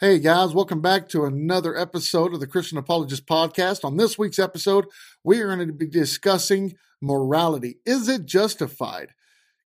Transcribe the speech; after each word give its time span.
Hey 0.00 0.20
guys, 0.20 0.54
welcome 0.54 0.80
back 0.80 1.08
to 1.08 1.24
another 1.24 1.76
episode 1.76 2.32
of 2.32 2.38
the 2.38 2.46
Christian 2.46 2.78
Apologist 2.78 3.26
Podcast. 3.26 3.84
On 3.84 3.96
this 3.96 4.16
week's 4.16 4.38
episode, 4.38 4.86
we 5.24 5.40
are 5.40 5.52
going 5.52 5.66
to 5.66 5.72
be 5.72 5.88
discussing 5.88 6.76
morality. 7.00 7.80
Is 7.84 8.08
it 8.08 8.24
justified? 8.24 9.08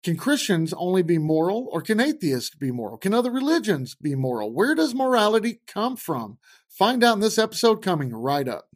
Can 0.04 0.16
Christians 0.16 0.72
only 0.72 1.02
be 1.02 1.18
moral 1.18 1.68
or 1.72 1.82
can 1.82 1.98
atheists 1.98 2.54
be 2.54 2.70
moral? 2.70 2.96
Can 2.96 3.12
other 3.12 3.32
religions 3.32 3.96
be 3.96 4.14
moral? 4.14 4.52
Where 4.52 4.76
does 4.76 4.94
morality 4.94 5.62
come 5.66 5.96
from? 5.96 6.38
Find 6.68 7.02
out 7.02 7.14
in 7.14 7.20
this 7.20 7.36
episode 7.36 7.82
coming 7.82 8.14
right 8.14 8.46
up. 8.46 8.68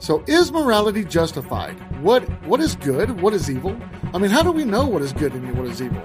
So 0.00 0.24
is 0.26 0.50
morality 0.50 1.04
justified? 1.04 1.76
What 2.02 2.24
what 2.44 2.58
is 2.58 2.74
good? 2.74 3.20
What 3.20 3.34
is 3.34 3.48
evil? 3.48 3.80
I 4.12 4.18
mean, 4.18 4.32
how 4.32 4.42
do 4.42 4.50
we 4.50 4.64
know 4.64 4.84
what 4.84 5.00
is 5.00 5.12
good 5.12 5.32
and 5.32 5.56
what 5.56 5.68
is 5.68 5.80
evil? 5.80 6.02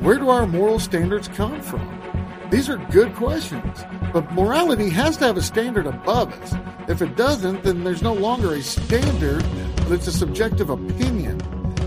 Where 0.00 0.16
do 0.16 0.28
our 0.28 0.46
moral 0.46 0.78
standards 0.78 1.26
come 1.26 1.60
from? 1.60 2.00
These 2.50 2.68
are 2.68 2.76
good 2.90 3.14
questions, 3.16 3.84
but 4.12 4.32
morality 4.32 4.88
has 4.90 5.16
to 5.16 5.26
have 5.26 5.36
a 5.36 5.42
standard 5.42 5.86
above 5.86 6.32
us. 6.40 6.54
If 6.88 7.02
it 7.02 7.16
doesn't, 7.16 7.64
then 7.64 7.82
there's 7.82 8.00
no 8.00 8.14
longer 8.14 8.54
a 8.54 8.62
standard, 8.62 9.44
but 9.78 9.92
it's 9.92 10.06
a 10.06 10.12
subjective 10.12 10.70
opinion. 10.70 11.40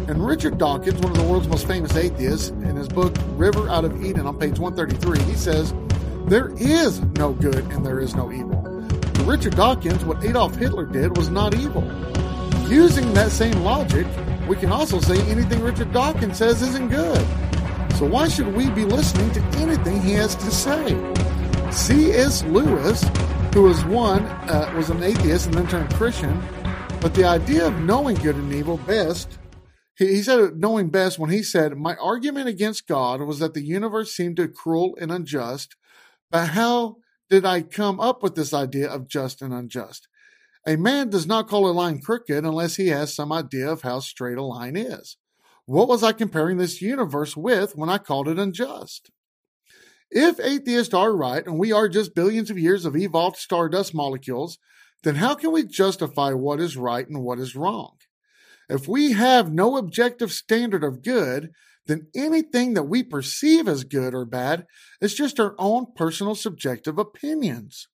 And 0.09 0.25
Richard 0.25 0.57
Dawkins, 0.57 0.99
one 0.99 1.13
of 1.13 1.17
the 1.17 1.23
world's 1.23 1.47
most 1.47 1.65
famous 1.65 1.95
atheists, 1.95 2.49
in 2.49 2.75
his 2.75 2.89
book 2.89 3.15
River 3.29 3.69
Out 3.69 3.85
of 3.85 4.03
Eden 4.03 4.27
on 4.27 4.37
page 4.37 4.59
133, 4.59 5.23
he 5.31 5.37
says, 5.37 5.73
There 6.25 6.51
is 6.57 6.99
no 7.15 7.31
good 7.31 7.63
and 7.71 7.85
there 7.85 8.01
is 8.01 8.13
no 8.13 8.29
evil. 8.29 8.61
To 9.13 9.23
Richard 9.23 9.55
Dawkins, 9.55 10.03
what 10.03 10.21
Adolf 10.23 10.55
Hitler 10.55 10.85
did 10.85 11.15
was 11.15 11.29
not 11.29 11.55
evil. 11.55 11.83
Using 12.67 13.13
that 13.13 13.31
same 13.31 13.63
logic, 13.63 14.05
we 14.49 14.57
can 14.57 14.69
also 14.69 14.99
say 14.99 15.17
anything 15.29 15.61
Richard 15.61 15.93
Dawkins 15.93 16.37
says 16.37 16.61
isn't 16.61 16.89
good. 16.89 17.25
So 18.01 18.07
why 18.07 18.29
should 18.29 18.55
we 18.55 18.67
be 18.71 18.83
listening 18.83 19.29
to 19.33 19.41
anything 19.59 20.01
he 20.01 20.13
has 20.13 20.33
to 20.33 20.49
say? 20.49 20.97
C.S. 21.71 22.43
Lewis, 22.45 23.05
who 23.53 23.61
was 23.61 23.85
one, 23.85 24.23
uh, 24.25 24.73
was 24.75 24.89
an 24.89 25.03
atheist 25.03 25.45
and 25.45 25.53
then 25.53 25.67
turned 25.67 25.93
Christian, 25.93 26.41
but 26.99 27.13
the 27.13 27.25
idea 27.25 27.67
of 27.67 27.79
knowing 27.81 28.15
good 28.15 28.37
and 28.37 28.51
evil 28.51 28.77
best, 28.77 29.37
he, 29.95 30.07
he 30.07 30.23
said 30.23 30.55
knowing 30.57 30.89
best 30.89 31.19
when 31.19 31.29
he 31.29 31.43
said, 31.43 31.77
My 31.77 31.95
argument 31.97 32.47
against 32.49 32.87
God 32.87 33.21
was 33.21 33.37
that 33.37 33.53
the 33.53 33.63
universe 33.63 34.11
seemed 34.11 34.39
cruel 34.55 34.97
and 34.99 35.11
unjust, 35.11 35.75
but 36.31 36.47
how 36.47 36.95
did 37.29 37.45
I 37.45 37.61
come 37.61 37.99
up 37.99 38.23
with 38.23 38.33
this 38.33 38.51
idea 38.51 38.89
of 38.89 39.07
just 39.07 39.43
and 39.43 39.53
unjust? 39.53 40.07
A 40.65 40.75
man 40.75 41.11
does 41.11 41.27
not 41.27 41.47
call 41.47 41.69
a 41.69 41.71
line 41.71 42.01
crooked 42.01 42.45
unless 42.45 42.77
he 42.77 42.87
has 42.87 43.13
some 43.13 43.31
idea 43.31 43.69
of 43.69 43.83
how 43.83 43.99
straight 43.99 44.39
a 44.39 44.43
line 44.43 44.75
is. 44.75 45.17
What 45.65 45.87
was 45.87 46.03
I 46.03 46.11
comparing 46.11 46.57
this 46.57 46.81
universe 46.81 47.37
with 47.37 47.75
when 47.75 47.89
I 47.89 47.97
called 47.97 48.27
it 48.27 48.39
unjust? 48.39 49.11
If 50.09 50.39
atheists 50.39 50.93
are 50.93 51.15
right 51.15 51.45
and 51.45 51.57
we 51.57 51.71
are 51.71 51.87
just 51.87 52.15
billions 52.15 52.49
of 52.49 52.59
years 52.59 52.85
of 52.85 52.95
evolved 52.95 53.37
stardust 53.37 53.93
molecules, 53.93 54.57
then 55.03 55.15
how 55.15 55.35
can 55.35 55.51
we 55.51 55.63
justify 55.63 56.33
what 56.33 56.59
is 56.59 56.75
right 56.75 57.07
and 57.07 57.23
what 57.23 57.39
is 57.39 57.55
wrong? 57.55 57.95
If 58.69 58.87
we 58.87 59.13
have 59.13 59.51
no 59.51 59.77
objective 59.77 60.31
standard 60.31 60.83
of 60.83 61.01
good, 61.01 61.51
then 61.87 62.07
anything 62.15 62.73
that 62.73 62.83
we 62.83 63.03
perceive 63.03 63.67
as 63.67 63.83
good 63.83 64.13
or 64.13 64.25
bad 64.25 64.65
is 64.99 65.15
just 65.15 65.39
our 65.39 65.55
own 65.57 65.87
personal 65.95 66.35
subjective 66.35 66.97
opinions. 66.97 67.87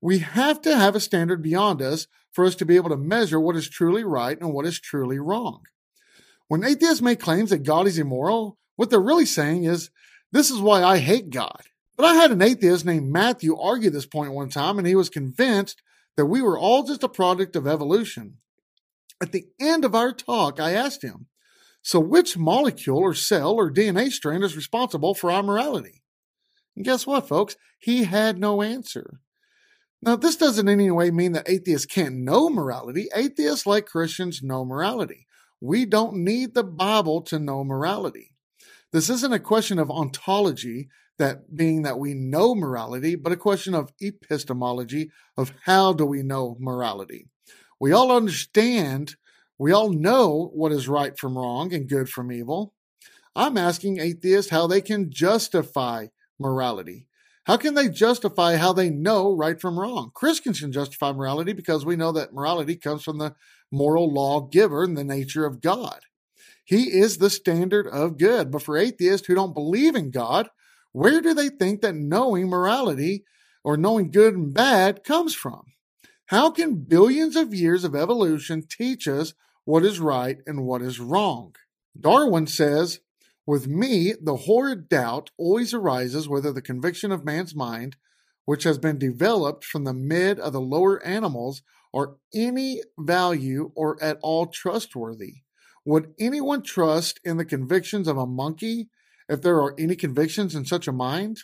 We 0.00 0.18
have 0.18 0.60
to 0.62 0.76
have 0.76 0.94
a 0.94 1.00
standard 1.00 1.42
beyond 1.42 1.80
us 1.82 2.06
for 2.32 2.44
us 2.44 2.54
to 2.56 2.66
be 2.66 2.76
able 2.76 2.90
to 2.90 2.96
measure 2.96 3.40
what 3.40 3.56
is 3.56 3.68
truly 3.68 4.04
right 4.04 4.38
and 4.40 4.52
what 4.52 4.66
is 4.66 4.80
truly 4.80 5.18
wrong. 5.18 5.62
When 6.52 6.64
atheists 6.64 7.00
make 7.00 7.18
claims 7.18 7.48
that 7.48 7.62
God 7.62 7.86
is 7.86 7.96
immoral, 7.96 8.58
what 8.76 8.90
they're 8.90 9.00
really 9.00 9.24
saying 9.24 9.64
is, 9.64 9.88
this 10.32 10.50
is 10.50 10.60
why 10.60 10.82
I 10.82 10.98
hate 10.98 11.30
God. 11.30 11.62
But 11.96 12.04
I 12.04 12.12
had 12.12 12.30
an 12.30 12.42
atheist 12.42 12.84
named 12.84 13.10
Matthew 13.10 13.58
argue 13.58 13.88
this 13.88 14.04
point 14.04 14.34
one 14.34 14.50
time, 14.50 14.76
and 14.76 14.86
he 14.86 14.94
was 14.94 15.08
convinced 15.08 15.80
that 16.18 16.26
we 16.26 16.42
were 16.42 16.58
all 16.58 16.82
just 16.82 17.02
a 17.02 17.08
product 17.08 17.56
of 17.56 17.66
evolution. 17.66 18.36
At 19.18 19.32
the 19.32 19.46
end 19.58 19.86
of 19.86 19.94
our 19.94 20.12
talk, 20.12 20.60
I 20.60 20.74
asked 20.74 21.02
him, 21.02 21.28
so 21.80 21.98
which 21.98 22.36
molecule 22.36 22.98
or 22.98 23.14
cell 23.14 23.54
or 23.54 23.72
DNA 23.72 24.10
strand 24.10 24.44
is 24.44 24.54
responsible 24.54 25.14
for 25.14 25.30
our 25.30 25.42
morality? 25.42 26.02
And 26.76 26.84
guess 26.84 27.06
what, 27.06 27.26
folks? 27.26 27.56
He 27.78 28.04
had 28.04 28.36
no 28.38 28.60
answer. 28.60 29.20
Now, 30.02 30.16
this 30.16 30.36
doesn't 30.36 30.68
in 30.68 30.80
any 30.80 30.90
way 30.90 31.10
mean 31.10 31.32
that 31.32 31.48
atheists 31.48 31.86
can't 31.86 32.16
know 32.16 32.50
morality. 32.50 33.08
Atheists, 33.16 33.64
like 33.64 33.86
Christians, 33.86 34.42
know 34.42 34.66
morality. 34.66 35.26
We 35.62 35.84
don't 35.84 36.16
need 36.16 36.54
the 36.54 36.64
Bible 36.64 37.22
to 37.22 37.38
know 37.38 37.62
morality. 37.62 38.32
This 38.92 39.08
isn't 39.08 39.32
a 39.32 39.38
question 39.38 39.78
of 39.78 39.92
ontology, 39.92 40.88
that 41.18 41.54
being 41.54 41.82
that 41.82 42.00
we 42.00 42.14
know 42.14 42.56
morality, 42.56 43.14
but 43.14 43.30
a 43.30 43.36
question 43.36 43.72
of 43.72 43.92
epistemology 44.00 45.12
of 45.36 45.52
how 45.64 45.92
do 45.92 46.04
we 46.04 46.24
know 46.24 46.56
morality. 46.58 47.28
We 47.78 47.92
all 47.92 48.10
understand, 48.10 49.14
we 49.56 49.70
all 49.70 49.92
know 49.92 50.50
what 50.52 50.72
is 50.72 50.88
right 50.88 51.16
from 51.16 51.38
wrong 51.38 51.72
and 51.72 51.88
good 51.88 52.08
from 52.08 52.32
evil. 52.32 52.74
I'm 53.36 53.56
asking 53.56 54.00
atheists 54.00 54.50
how 54.50 54.66
they 54.66 54.80
can 54.80 55.12
justify 55.12 56.08
morality. 56.40 57.06
How 57.44 57.56
can 57.56 57.74
they 57.74 57.88
justify 57.88 58.56
how 58.56 58.72
they 58.72 58.88
know 58.88 59.32
right 59.32 59.60
from 59.60 59.78
wrong? 59.78 60.12
Christians 60.14 60.60
can 60.60 60.70
justify 60.70 61.12
morality 61.12 61.52
because 61.52 61.84
we 61.84 61.96
know 61.96 62.12
that 62.12 62.32
morality 62.32 62.76
comes 62.76 63.02
from 63.02 63.18
the 63.18 63.34
moral 63.70 64.12
lawgiver 64.12 64.84
and 64.84 64.96
the 64.96 65.04
nature 65.04 65.44
of 65.44 65.60
God. 65.60 66.00
He 66.64 66.96
is 66.96 67.18
the 67.18 67.30
standard 67.30 67.88
of 67.88 68.16
good. 68.16 68.50
But 68.50 68.62
for 68.62 68.76
atheists 68.76 69.26
who 69.26 69.34
don't 69.34 69.54
believe 69.54 69.96
in 69.96 70.10
God, 70.10 70.50
where 70.92 71.20
do 71.20 71.34
they 71.34 71.48
think 71.48 71.80
that 71.80 71.96
knowing 71.96 72.48
morality 72.48 73.24
or 73.64 73.76
knowing 73.76 74.10
good 74.10 74.34
and 74.34 74.54
bad 74.54 75.02
comes 75.02 75.34
from? 75.34 75.62
How 76.26 76.50
can 76.50 76.76
billions 76.76 77.34
of 77.34 77.52
years 77.52 77.82
of 77.82 77.96
evolution 77.96 78.62
teach 78.68 79.08
us 79.08 79.34
what 79.64 79.84
is 79.84 79.98
right 79.98 80.38
and 80.46 80.64
what 80.64 80.80
is 80.80 81.00
wrong? 81.00 81.54
Darwin 81.98 82.46
says, 82.46 83.00
with 83.46 83.66
me, 83.66 84.14
the 84.20 84.36
horrid 84.36 84.88
doubt 84.88 85.30
always 85.36 85.74
arises 85.74 86.28
whether 86.28 86.52
the 86.52 86.62
conviction 86.62 87.10
of 87.10 87.24
man's 87.24 87.54
mind, 87.54 87.96
which 88.44 88.64
has 88.64 88.78
been 88.78 88.98
developed 88.98 89.64
from 89.64 89.84
the 89.84 89.94
mid 89.94 90.38
of 90.38 90.52
the 90.52 90.60
lower 90.60 91.04
animals, 91.04 91.62
are 91.94 92.16
any 92.34 92.82
value 92.98 93.72
or 93.74 94.02
at 94.02 94.18
all 94.22 94.46
trustworthy. 94.46 95.42
Would 95.84 96.14
anyone 96.18 96.62
trust 96.62 97.20
in 97.24 97.36
the 97.36 97.44
convictions 97.44 98.08
of 98.08 98.16
a 98.16 98.26
monkey 98.26 98.88
if 99.28 99.42
there 99.42 99.60
are 99.60 99.74
any 99.78 99.96
convictions 99.96 100.54
in 100.54 100.64
such 100.64 100.86
a 100.86 100.92
mind? 100.92 101.38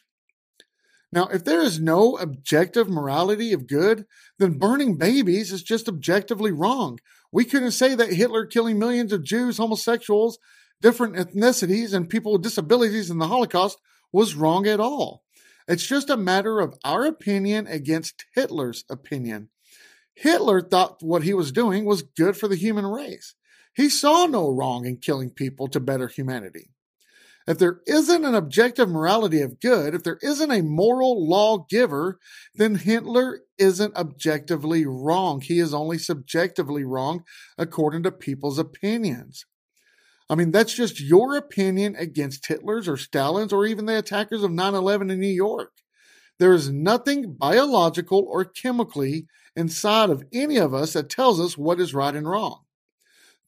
Now, 1.10 1.26
if 1.28 1.44
there 1.44 1.60
is 1.60 1.80
no 1.80 2.16
objective 2.18 2.88
morality 2.88 3.52
of 3.52 3.66
good, 3.66 4.04
then 4.38 4.58
burning 4.58 4.96
babies 4.96 5.52
is 5.52 5.62
just 5.62 5.88
objectively 5.88 6.52
wrong. 6.52 6.98
We 7.32 7.44
couldn't 7.44 7.72
say 7.72 7.94
that 7.94 8.12
Hitler 8.12 8.46
killing 8.46 8.78
millions 8.78 9.12
of 9.12 9.24
Jews, 9.24 9.56
homosexuals, 9.56 10.38
different 10.80 11.16
ethnicities 11.16 11.92
and 11.92 12.08
people 12.08 12.32
with 12.32 12.42
disabilities 12.42 13.10
in 13.10 13.18
the 13.18 13.28
Holocaust 13.28 13.78
was 14.12 14.34
wrong 14.34 14.66
at 14.66 14.80
all. 14.80 15.24
It's 15.66 15.86
just 15.86 16.08
a 16.08 16.16
matter 16.16 16.60
of 16.60 16.74
our 16.84 17.04
opinion 17.04 17.66
against 17.66 18.24
Hitler's 18.34 18.84
opinion. 18.88 19.50
Hitler 20.14 20.60
thought 20.60 21.02
what 21.02 21.22
he 21.22 21.34
was 21.34 21.52
doing 21.52 21.84
was 21.84 22.02
good 22.02 22.36
for 22.36 22.48
the 22.48 22.56
human 22.56 22.86
race. 22.86 23.34
He 23.74 23.88
saw 23.88 24.26
no 24.26 24.48
wrong 24.48 24.86
in 24.86 24.96
killing 24.96 25.30
people 25.30 25.68
to 25.68 25.78
better 25.78 26.08
humanity. 26.08 26.70
If 27.46 27.58
there 27.58 27.80
isn't 27.86 28.24
an 28.24 28.34
objective 28.34 28.90
morality 28.90 29.40
of 29.40 29.60
good, 29.60 29.94
if 29.94 30.02
there 30.02 30.18
isn't 30.20 30.50
a 30.50 30.62
moral 30.62 31.26
lawgiver, 31.26 32.18
then 32.54 32.74
Hitler 32.74 33.40
isn't 33.56 33.96
objectively 33.96 34.84
wrong. 34.84 35.40
He 35.40 35.58
is 35.58 35.72
only 35.72 35.96
subjectively 35.96 36.84
wrong 36.84 37.24
according 37.56 38.02
to 38.02 38.12
people's 38.12 38.58
opinions. 38.58 39.46
I 40.30 40.34
mean, 40.34 40.50
that's 40.50 40.74
just 40.74 41.00
your 41.00 41.36
opinion 41.36 41.96
against 41.96 42.46
Hitler's 42.46 42.86
or 42.86 42.96
Stalin's 42.96 43.52
or 43.52 43.64
even 43.64 43.86
the 43.86 43.98
attackers 43.98 44.42
of 44.42 44.50
9 44.50 44.74
11 44.74 45.10
in 45.10 45.20
New 45.20 45.26
York. 45.26 45.72
There 46.38 46.52
is 46.52 46.70
nothing 46.70 47.34
biological 47.34 48.24
or 48.28 48.44
chemically 48.44 49.26
inside 49.56 50.10
of 50.10 50.22
any 50.32 50.56
of 50.56 50.74
us 50.74 50.92
that 50.92 51.10
tells 51.10 51.40
us 51.40 51.58
what 51.58 51.80
is 51.80 51.94
right 51.94 52.14
and 52.14 52.28
wrong. 52.28 52.60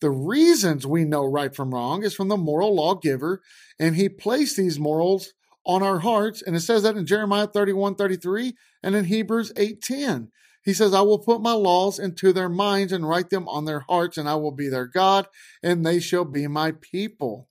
The 0.00 0.10
reasons 0.10 0.86
we 0.86 1.04
know 1.04 1.24
right 1.24 1.54
from 1.54 1.74
wrong 1.74 2.02
is 2.02 2.14
from 2.14 2.28
the 2.28 2.36
moral 2.36 2.74
lawgiver, 2.74 3.42
and 3.78 3.94
he 3.94 4.08
placed 4.08 4.56
these 4.56 4.78
morals 4.78 5.34
on 5.66 5.82
our 5.82 5.98
hearts. 5.98 6.42
And 6.42 6.56
it 6.56 6.60
says 6.60 6.82
that 6.82 6.96
in 6.96 7.06
Jeremiah 7.06 7.46
31 7.46 7.96
33 7.96 8.54
and 8.82 8.94
in 8.94 9.04
Hebrews 9.04 9.52
8 9.56 9.82
10. 9.82 10.30
He 10.62 10.74
says, 10.74 10.92
I 10.92 11.00
will 11.00 11.18
put 11.18 11.40
my 11.40 11.52
laws 11.52 11.98
into 11.98 12.32
their 12.32 12.48
minds 12.48 12.92
and 12.92 13.08
write 13.08 13.30
them 13.30 13.48
on 13.48 13.64
their 13.64 13.80
hearts, 13.80 14.18
and 14.18 14.28
I 14.28 14.34
will 14.34 14.52
be 14.52 14.68
their 14.68 14.86
God, 14.86 15.26
and 15.62 15.84
they 15.84 16.00
shall 16.00 16.24
be 16.24 16.46
my 16.46 16.72
people. 16.72 17.48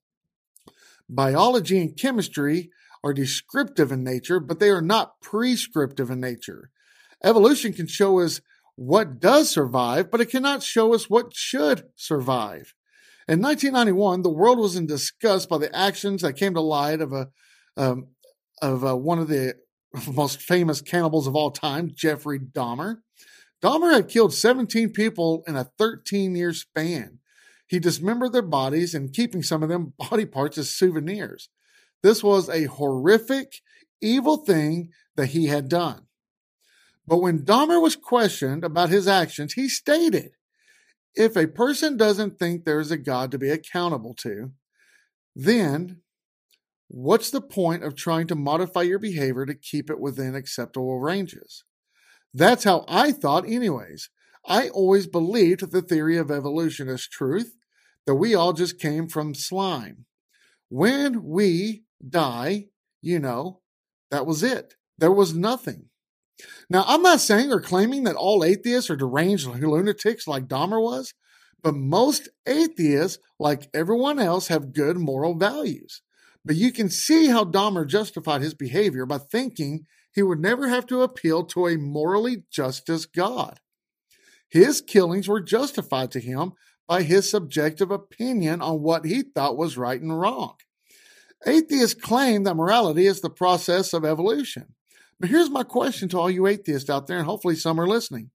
Biology 1.09 1.79
and 1.79 1.97
chemistry 1.97 2.69
are 3.03 3.13
descriptive 3.13 3.91
in 3.91 4.03
nature, 4.03 4.39
but 4.39 4.59
they 4.59 4.69
are 4.69 4.81
not 4.81 5.21
prescriptive 5.21 6.11
in 6.11 6.19
nature. 6.19 6.69
Evolution 7.23 7.73
can 7.73 7.87
show 7.87 8.19
us 8.19 8.41
what 8.75 9.19
does 9.19 9.49
survive, 9.49 10.11
but 10.11 10.21
it 10.21 10.29
cannot 10.29 10.63
show 10.63 10.93
us 10.93 11.09
what 11.09 11.35
should 11.35 11.83
survive. 11.95 12.75
In 13.27 13.41
1991, 13.41 14.21
the 14.21 14.29
world 14.29 14.59
was 14.59 14.75
in 14.75 14.85
disgust 14.85 15.49
by 15.49 15.57
the 15.57 15.75
actions 15.75 16.21
that 16.21 16.33
came 16.33 16.53
to 16.53 16.61
light 16.61 17.01
of 17.01 17.11
a 17.13 17.29
um, 17.75 18.07
of 18.61 18.83
uh, 18.83 18.95
one 18.95 19.19
of 19.19 19.27
the 19.27 19.55
most 20.07 20.41
famous 20.41 20.81
cannibals 20.81 21.27
of 21.27 21.35
all 21.35 21.51
time, 21.51 21.91
Jeffrey 21.93 22.39
Dahmer. 22.39 22.97
Dahmer 23.61 23.93
had 23.93 24.07
killed 24.07 24.33
17 24.33 24.91
people 24.91 25.43
in 25.47 25.55
a 25.55 25.69
13 25.77 26.35
year 26.35 26.53
span. 26.53 27.19
He 27.67 27.79
dismembered 27.79 28.33
their 28.33 28.41
bodies 28.41 28.95
and 28.95 29.13
keeping 29.13 29.43
some 29.43 29.63
of 29.63 29.69
them 29.69 29.93
body 30.09 30.25
parts 30.25 30.57
as 30.57 30.69
souvenirs. 30.69 31.49
This 32.01 32.23
was 32.23 32.49
a 32.49 32.65
horrific, 32.65 33.55
evil 34.01 34.37
thing 34.37 34.91
that 35.15 35.27
he 35.27 35.47
had 35.47 35.67
done. 35.67 36.03
But 37.05 37.17
when 37.17 37.43
Dahmer 37.43 37.81
was 37.81 37.95
questioned 37.95 38.63
about 38.63 38.89
his 38.89 39.07
actions, 39.07 39.53
he 39.53 39.67
stated 39.67 40.31
if 41.15 41.35
a 41.35 41.47
person 41.47 41.97
doesn't 41.97 42.37
think 42.37 42.63
there's 42.63 42.91
a 42.91 42.97
God 42.97 43.31
to 43.31 43.37
be 43.37 43.49
accountable 43.49 44.13
to, 44.19 44.51
then 45.35 46.01
what's 46.89 47.29
the 47.29 47.41
point 47.41 47.83
of 47.83 47.95
trying 47.95 48.27
to 48.27 48.35
modify 48.35 48.81
your 48.81 48.99
behavior 48.99 49.45
to 49.45 49.55
keep 49.55 49.89
it 49.89 49.99
within 49.99 50.35
acceptable 50.35 50.99
ranges? 50.99 51.63
That's 52.33 52.65
how 52.65 52.83
I 52.87 53.11
thought, 53.11 53.47
anyways. 53.47 54.09
I 54.45 54.69
always 54.69 55.07
believed 55.07 55.71
the 55.71 55.81
theory 55.81 56.17
of 56.17 56.31
evolution 56.31 56.89
is 56.89 57.07
truth, 57.07 57.55
that 58.05 58.15
we 58.15 58.33
all 58.33 58.53
just 58.53 58.79
came 58.79 59.07
from 59.07 59.35
slime. 59.35 60.05
When 60.69 61.23
we 61.23 61.83
die, 62.07 62.65
you 63.01 63.19
know, 63.19 63.61
that 64.11 64.25
was 64.25 64.43
it. 64.43 64.75
There 64.97 65.11
was 65.11 65.33
nothing. 65.33 65.85
Now, 66.69 66.85
I'm 66.87 67.01
not 67.01 67.19
saying 67.19 67.51
or 67.51 67.61
claiming 67.61 68.03
that 68.05 68.15
all 68.15 68.43
atheists 68.43 68.89
are 68.89 68.95
deranged 68.95 69.45
lunatics 69.45 70.27
like 70.27 70.47
Dahmer 70.47 70.81
was, 70.81 71.13
but 71.61 71.75
most 71.75 72.29
atheists, 72.47 73.19
like 73.39 73.69
everyone 73.73 74.19
else, 74.19 74.47
have 74.47 74.73
good 74.73 74.97
moral 74.97 75.35
values. 75.35 76.01
But 76.45 76.55
you 76.55 76.71
can 76.71 76.89
see 76.89 77.27
how 77.27 77.43
Dahmer 77.43 77.85
justified 77.85 78.41
his 78.41 78.53
behavior 78.53 79.05
by 79.05 79.17
thinking 79.17 79.85
he 80.13 80.23
would 80.23 80.39
never 80.39 80.67
have 80.69 80.87
to 80.87 81.01
appeal 81.01 81.43
to 81.45 81.67
a 81.67 81.77
morally 81.77 82.43
justice 82.51 83.05
God. 83.05 83.59
His 84.49 84.81
killings 84.81 85.27
were 85.27 85.41
justified 85.41 86.11
to 86.11 86.19
him 86.19 86.53
by 86.87 87.03
his 87.03 87.29
subjective 87.29 87.91
opinion 87.91 88.61
on 88.61 88.81
what 88.81 89.05
he 89.05 89.21
thought 89.21 89.57
was 89.57 89.77
right 89.77 90.01
and 90.01 90.19
wrong. 90.19 90.55
Atheists 91.45 91.99
claim 91.99 92.43
that 92.43 92.55
morality 92.55 93.05
is 93.05 93.21
the 93.21 93.29
process 93.29 93.93
of 93.93 94.03
evolution. 94.03 94.73
But 95.19 95.29
here's 95.29 95.49
my 95.49 95.63
question 95.63 96.09
to 96.09 96.19
all 96.19 96.31
you 96.31 96.47
atheists 96.47 96.89
out 96.89 97.07
there, 97.07 97.17
and 97.17 97.25
hopefully 97.25 97.55
some 97.55 97.79
are 97.79 97.87
listening. 97.87 98.31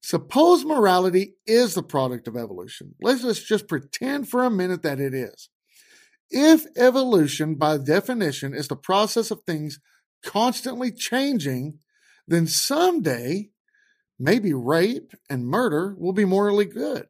Suppose 0.00 0.64
morality 0.64 1.34
is 1.46 1.74
the 1.74 1.82
product 1.82 2.28
of 2.28 2.36
evolution. 2.36 2.94
Let's 3.00 3.42
just 3.42 3.68
pretend 3.68 4.28
for 4.28 4.44
a 4.44 4.50
minute 4.50 4.82
that 4.82 5.00
it 5.00 5.14
is. 5.14 5.48
If 6.34 6.64
evolution, 6.76 7.56
by 7.56 7.76
definition, 7.76 8.54
is 8.54 8.68
the 8.68 8.76
process 8.76 9.30
of 9.30 9.42
things 9.42 9.78
constantly 10.24 10.90
changing, 10.90 11.78
then 12.26 12.46
someday 12.46 13.50
maybe 14.18 14.54
rape 14.54 15.12
and 15.28 15.46
murder 15.46 15.94
will 15.98 16.14
be 16.14 16.24
morally 16.24 16.64
good. 16.64 17.06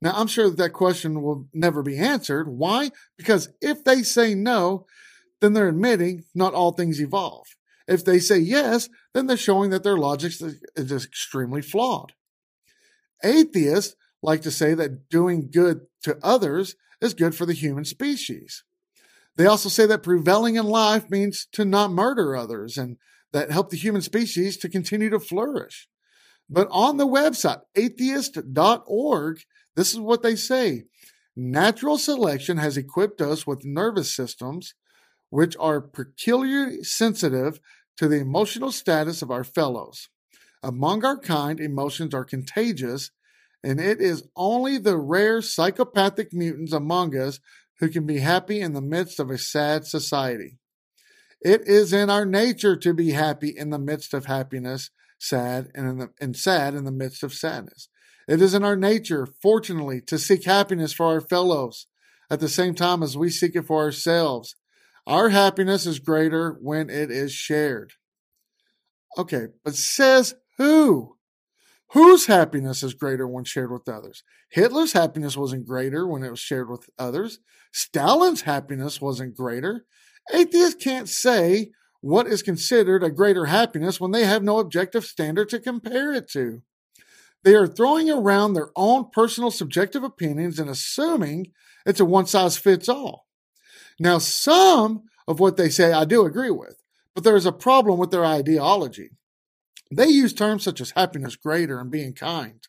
Now, 0.00 0.12
I'm 0.14 0.28
sure 0.28 0.48
that 0.48 0.56
that 0.56 0.72
question 0.72 1.22
will 1.22 1.48
never 1.52 1.82
be 1.82 1.98
answered. 1.98 2.48
Why? 2.48 2.90
Because 3.18 3.50
if 3.60 3.84
they 3.84 4.02
say 4.02 4.34
no, 4.34 4.86
then 5.40 5.52
they're 5.52 5.68
admitting 5.68 6.24
not 6.34 6.54
all 6.54 6.72
things 6.72 7.00
evolve. 7.00 7.46
If 7.86 8.04
they 8.04 8.18
say 8.18 8.38
yes, 8.38 8.88
then 9.12 9.26
they're 9.26 9.36
showing 9.36 9.70
that 9.70 9.82
their 9.82 9.98
logic 9.98 10.32
is 10.74 11.04
extremely 11.04 11.60
flawed. 11.60 12.12
Atheists 13.22 13.94
like 14.22 14.42
to 14.42 14.50
say 14.50 14.74
that 14.74 15.08
doing 15.10 15.50
good 15.52 15.82
to 16.02 16.18
others 16.22 16.76
is 17.00 17.14
good 17.14 17.34
for 17.34 17.46
the 17.46 17.52
human 17.52 17.84
species. 17.84 18.64
They 19.36 19.46
also 19.46 19.68
say 19.68 19.86
that 19.86 20.02
prevailing 20.02 20.56
in 20.56 20.66
life 20.66 21.10
means 21.10 21.46
to 21.52 21.64
not 21.64 21.90
murder 21.90 22.34
others 22.34 22.78
and 22.78 22.96
that 23.32 23.50
help 23.50 23.70
the 23.70 23.76
human 23.76 24.02
species 24.02 24.56
to 24.58 24.68
continue 24.68 25.10
to 25.10 25.20
flourish. 25.20 25.88
But 26.48 26.68
on 26.70 26.96
the 26.96 27.06
website, 27.06 27.60
atheist.org, 27.74 29.40
this 29.74 29.92
is 29.92 30.00
what 30.00 30.22
they 30.22 30.36
say. 30.36 30.84
Natural 31.34 31.98
selection 31.98 32.56
has 32.56 32.76
equipped 32.76 33.20
us 33.20 33.46
with 33.46 33.64
nervous 33.64 34.14
systems 34.14 34.74
which 35.28 35.56
are 35.58 35.80
peculiarly 35.80 36.82
sensitive 36.82 37.60
to 37.98 38.08
the 38.08 38.20
emotional 38.20 38.72
status 38.72 39.22
of 39.22 39.30
our 39.30 39.44
fellows. 39.44 40.08
Among 40.62 41.04
our 41.04 41.18
kind, 41.18 41.60
emotions 41.60 42.14
are 42.14 42.24
contagious, 42.24 43.10
and 43.62 43.80
it 43.80 44.00
is 44.00 44.24
only 44.36 44.78
the 44.78 44.96
rare 44.96 45.42
psychopathic 45.42 46.32
mutants 46.32 46.72
among 46.72 47.16
us 47.16 47.40
who 47.80 47.88
can 47.88 48.06
be 48.06 48.18
happy 48.18 48.60
in 48.60 48.72
the 48.72 48.80
midst 48.80 49.20
of 49.20 49.30
a 49.30 49.38
sad 49.38 49.86
society. 49.86 50.58
It 51.40 51.62
is 51.66 51.92
in 51.92 52.10
our 52.10 52.24
nature 52.24 52.76
to 52.76 52.94
be 52.94 53.10
happy 53.10 53.54
in 53.56 53.70
the 53.70 53.78
midst 53.78 54.14
of 54.14 54.26
happiness, 54.26 54.90
sad 55.18 55.68
and, 55.74 56.00
the, 56.00 56.10
and 56.20 56.36
sad 56.36 56.74
in 56.74 56.84
the 56.84 56.92
midst 56.92 57.22
of 57.22 57.34
sadness. 57.34 57.88
It 58.28 58.42
is 58.42 58.54
in 58.54 58.64
our 58.64 58.76
nature, 58.76 59.26
fortunately, 59.40 60.00
to 60.02 60.18
seek 60.18 60.44
happiness 60.44 60.92
for 60.92 61.06
our 61.06 61.20
fellows 61.20 61.86
at 62.30 62.40
the 62.40 62.48
same 62.48 62.74
time 62.74 63.02
as 63.02 63.16
we 63.16 63.30
seek 63.30 63.54
it 63.54 63.66
for 63.66 63.82
ourselves. 63.82 64.56
Our 65.06 65.28
happiness 65.28 65.86
is 65.86 66.00
greater 66.00 66.56
when 66.60 66.90
it 66.90 67.10
is 67.10 67.32
shared. 67.32 67.92
Okay, 69.16 69.46
but 69.64 69.74
says 69.74 70.34
who? 70.58 71.15
Whose 71.92 72.26
happiness 72.26 72.82
is 72.82 72.94
greater 72.94 73.28
when 73.28 73.44
shared 73.44 73.70
with 73.70 73.88
others? 73.88 74.22
Hitler's 74.50 74.92
happiness 74.92 75.36
wasn't 75.36 75.66
greater 75.66 76.06
when 76.06 76.24
it 76.24 76.30
was 76.30 76.40
shared 76.40 76.68
with 76.68 76.88
others. 76.98 77.38
Stalin's 77.72 78.42
happiness 78.42 79.00
wasn't 79.00 79.36
greater. 79.36 79.86
Atheists 80.32 80.82
can't 80.82 81.08
say 81.08 81.70
what 82.00 82.26
is 82.26 82.42
considered 82.42 83.04
a 83.04 83.10
greater 83.10 83.46
happiness 83.46 84.00
when 84.00 84.10
they 84.10 84.24
have 84.24 84.42
no 84.42 84.58
objective 84.58 85.04
standard 85.04 85.48
to 85.50 85.60
compare 85.60 86.12
it 86.12 86.28
to. 86.30 86.62
They 87.44 87.54
are 87.54 87.68
throwing 87.68 88.10
around 88.10 88.54
their 88.54 88.70
own 88.74 89.10
personal 89.12 89.52
subjective 89.52 90.02
opinions 90.02 90.58
and 90.58 90.68
assuming 90.68 91.52
it's 91.84 92.00
a 92.00 92.04
one 92.04 92.26
size 92.26 92.56
fits 92.56 92.88
all. 92.88 93.26
Now, 94.00 94.18
some 94.18 95.04
of 95.28 95.38
what 95.38 95.56
they 95.56 95.68
say 95.68 95.92
I 95.92 96.04
do 96.04 96.26
agree 96.26 96.50
with, 96.50 96.82
but 97.14 97.22
there 97.22 97.36
is 97.36 97.46
a 97.46 97.52
problem 97.52 97.98
with 97.98 98.10
their 98.10 98.24
ideology. 98.24 99.10
They 99.94 100.08
use 100.08 100.32
terms 100.32 100.64
such 100.64 100.80
as 100.80 100.90
happiness 100.90 101.36
greater 101.36 101.78
and 101.78 101.90
being 101.90 102.12
kind. 102.12 102.66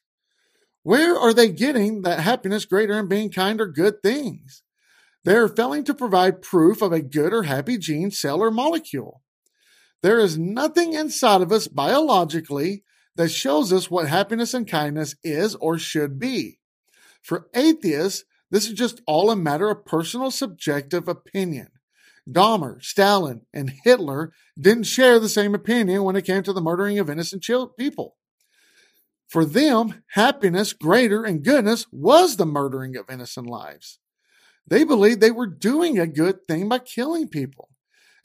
Where 0.84 1.18
are 1.18 1.34
they 1.34 1.50
getting 1.50 2.04
that 2.04 2.20
happiness 2.20 2.66
greater 2.66 2.94
and 2.94 3.10
being 3.10 3.32
kind 3.32 3.60
are 3.60 3.68
good 3.68 4.02
things? 4.02 4.64
They 5.26 5.36
are 5.36 5.50
failing 5.50 5.84
to 5.86 5.94
provide 5.94 6.42
proof 6.42 6.82
of 6.82 6.94
a 6.94 7.02
good 7.02 7.34
or 7.34 7.44
happy 7.44 7.78
gene, 7.78 8.12
cell, 8.12 8.42
or 8.42 8.52
molecule. 8.52 9.22
There 10.02 10.20
is 10.20 10.38
nothing 10.38 10.94
inside 10.94 11.42
of 11.42 11.52
us 11.52 11.68
biologically 11.68 12.84
that 13.16 13.30
shows 13.30 13.74
us 13.74 13.92
what 13.92 14.08
happiness 14.08 14.54
and 14.54 14.66
kindness 14.66 15.16
is 15.24 15.56
or 15.56 15.78
should 15.78 16.20
be. 16.20 16.60
For 17.22 17.48
atheists, 17.54 18.24
this 18.50 18.68
is 18.68 18.74
just 18.74 19.02
all 19.06 19.30
a 19.30 19.36
matter 19.36 19.70
of 19.70 19.86
personal 19.86 20.32
subjective 20.32 21.08
opinion. 21.10 21.68
Dahmer, 22.30 22.84
Stalin, 22.84 23.42
and 23.54 23.74
Hitler 23.84 24.34
didn't 24.60 24.84
share 24.84 25.20
the 25.20 25.30
same 25.30 25.56
opinion 25.56 26.04
when 26.04 26.16
it 26.16 26.26
came 26.26 26.44
to 26.44 26.54
the 26.54 26.62
murdering 26.62 27.00
of 27.00 27.10
innocent 27.10 27.48
people. 27.78 28.18
For 29.28 29.46
them, 29.46 30.04
happiness 30.12 30.74
greater 30.74 31.24
and 31.24 31.44
goodness 31.44 31.86
was 31.92 32.38
the 32.38 32.46
murdering 32.46 32.96
of 32.96 33.10
innocent 33.10 33.48
lives. 33.48 34.00
They 34.66 34.84
believed 34.84 35.22
they 35.22 35.32
were 35.32 35.48
doing 35.48 35.98
a 35.98 36.08
good 36.08 36.48
thing 36.48 36.68
by 36.68 36.80
killing 36.80 37.28
people. 37.28 37.70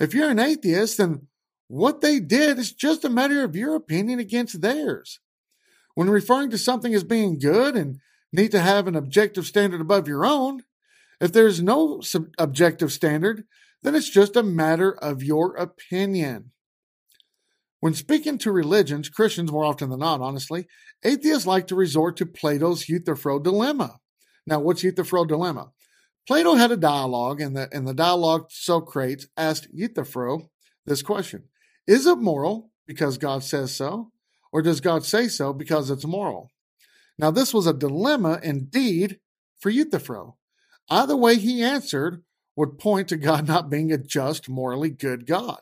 If 0.00 0.14
you're 0.14 0.30
an 0.30 0.38
atheist, 0.38 0.99
then 0.99 1.28
what 1.68 2.00
they 2.00 2.18
did 2.21 2.59
is 2.59 2.73
just 2.73 3.04
a 3.04 3.11
matter 3.11 3.44
of 3.44 3.56
your 3.56 3.75
opinion 3.75 4.18
against 4.18 4.61
theirs. 4.61 5.21
When 5.94 6.11
referring 6.11 6.50
to 6.50 6.59
something 6.59 6.94
as 6.94 7.04
being 7.04 7.38
good 7.38 7.76
and 7.76 8.00
need 8.32 8.50
to 8.52 8.61
have 8.61 8.87
an 8.87 8.97
objective 8.97 9.47
standard 9.47 9.80
above 9.80 10.09
your 10.09 10.25
own, 10.25 10.62
if 11.21 11.32
there's 11.32 11.62
no 11.62 12.00
sub- 12.00 12.32
objective 12.38 12.92
standard, 12.92 13.44
then 13.83 13.95
it's 13.95 14.09
just 14.09 14.37
a 14.37 14.43
matter 14.43 14.93
of 14.93 15.23
your 15.23 15.57
opinion. 15.57 16.53
When 17.81 17.95
speaking 17.95 18.39
to 18.39 18.53
religions, 18.53 19.09
Christians 19.09 19.51
more 19.51 19.65
often 19.65 19.91
than 19.91 19.99
not, 19.99 20.21
honestly, 20.21 20.69
atheists 21.05 21.47
like 21.47 21.67
to 21.67 21.75
resort 21.75 22.17
to 22.19 22.27
Plato's 22.27 22.89
Euthyphro 22.89 23.41
dilemma. 23.41 23.99
Now, 24.47 24.61
what's 24.61 24.85
Euthyphro 24.85 25.25
dilemma? 25.25 25.73
Plato 26.29 26.55
had 26.55 26.71
a 26.71 26.77
dialogue, 26.77 27.41
and 27.41 27.57
the, 27.57 27.69
in 27.73 27.85
the 27.85 27.95
dialogue, 27.95 28.47
Socrates 28.51 29.27
asked 29.37 29.67
Euthyphro 29.73 30.51
this 30.87 31.03
question 31.03 31.49
Is 31.87 32.07
it 32.07 32.19
moral 32.19 32.71
because 32.87 33.19
God 33.19 33.43
says 33.43 33.75
so, 33.75 34.12
or 34.53 34.62
does 34.62 34.81
God 34.81 35.05
say 35.05 35.27
so 35.27 35.53
because 35.53 35.91
it's 35.91 36.07
moral? 36.07 36.53
Now, 37.19 37.33
this 37.33 37.53
was 37.53 37.67
a 37.67 37.73
dilemma 37.73 38.39
indeed 38.43 39.19
for 39.59 39.71
Euthyphro. 39.71 40.37
Either 40.89 41.17
way 41.17 41.37
he 41.37 41.62
answered 41.62 42.23
would 42.56 42.78
point 42.78 43.09
to 43.09 43.16
God 43.16 43.47
not 43.47 43.71
being 43.71 43.92
a 43.92 43.99
just, 43.99 44.49
morally 44.49 44.90
good 44.90 45.26
God. 45.26 45.61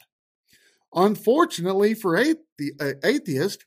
Unfortunately 0.95 1.95
for 1.95 2.17
the 2.59 2.73
uh, 2.81 2.93
atheist, 3.05 3.65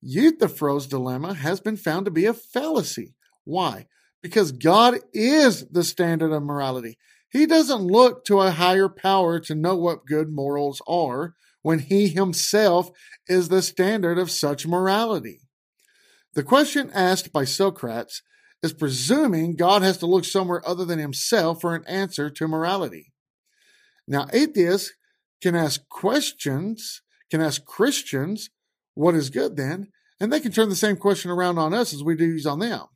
Euthyphro's 0.00 0.86
dilemma 0.86 1.34
has 1.34 1.60
been 1.60 1.76
found 1.76 2.04
to 2.04 2.10
be 2.10 2.26
a 2.26 2.34
fallacy. 2.34 3.14
Why? 3.44 3.86
because 4.22 4.52
God 4.52 4.98
is 5.12 5.66
the 5.68 5.84
standard 5.84 6.32
of 6.32 6.42
morality. 6.42 6.98
He 7.30 7.46
doesn't 7.46 7.82
look 7.82 8.24
to 8.24 8.40
a 8.40 8.50
higher 8.50 8.88
power 8.88 9.38
to 9.40 9.54
know 9.54 9.76
what 9.76 10.06
good 10.06 10.30
morals 10.30 10.82
are 10.86 11.34
when 11.62 11.78
he 11.78 12.08
himself 12.08 12.90
is 13.28 13.48
the 13.48 13.62
standard 13.62 14.18
of 14.18 14.30
such 14.30 14.66
morality. 14.66 15.42
The 16.34 16.42
question 16.42 16.90
asked 16.92 17.32
by 17.32 17.44
Socrates 17.44 18.22
is 18.62 18.72
presuming 18.72 19.56
God 19.56 19.82
has 19.82 19.98
to 19.98 20.06
look 20.06 20.24
somewhere 20.24 20.66
other 20.66 20.84
than 20.84 20.98
himself 20.98 21.60
for 21.60 21.74
an 21.74 21.84
answer 21.86 22.30
to 22.30 22.48
morality. 22.48 23.12
Now, 24.06 24.26
atheists 24.32 24.92
can 25.40 25.54
ask 25.54 25.88
questions, 25.88 27.02
can 27.30 27.40
ask 27.40 27.64
Christians, 27.64 28.50
what 28.94 29.14
is 29.14 29.30
good 29.30 29.56
then? 29.56 29.88
And 30.20 30.32
they 30.32 30.40
can 30.40 30.52
turn 30.52 30.68
the 30.68 30.76
same 30.76 30.96
question 30.96 31.30
around 31.30 31.58
on 31.58 31.72
us 31.72 31.94
as 31.94 32.02
we 32.02 32.14
do 32.14 32.38
on 32.46 32.58
them. 32.58 32.86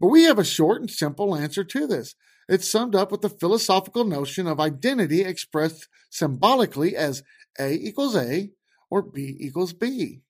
But 0.00 0.08
we 0.08 0.24
have 0.24 0.38
a 0.38 0.44
short 0.44 0.80
and 0.80 0.90
simple 0.90 1.34
answer 1.34 1.64
to 1.64 1.86
this. 1.86 2.14
It's 2.48 2.70
summed 2.70 2.94
up 2.94 3.10
with 3.10 3.20
the 3.20 3.28
philosophical 3.28 4.04
notion 4.04 4.46
of 4.46 4.60
identity 4.60 5.22
expressed 5.22 5.88
symbolically 6.10 6.96
as 6.96 7.22
A 7.58 7.72
equals 7.74 8.16
A 8.16 8.50
or 8.90 9.02
B 9.02 9.36
equals 9.38 9.72
B. 9.72 10.22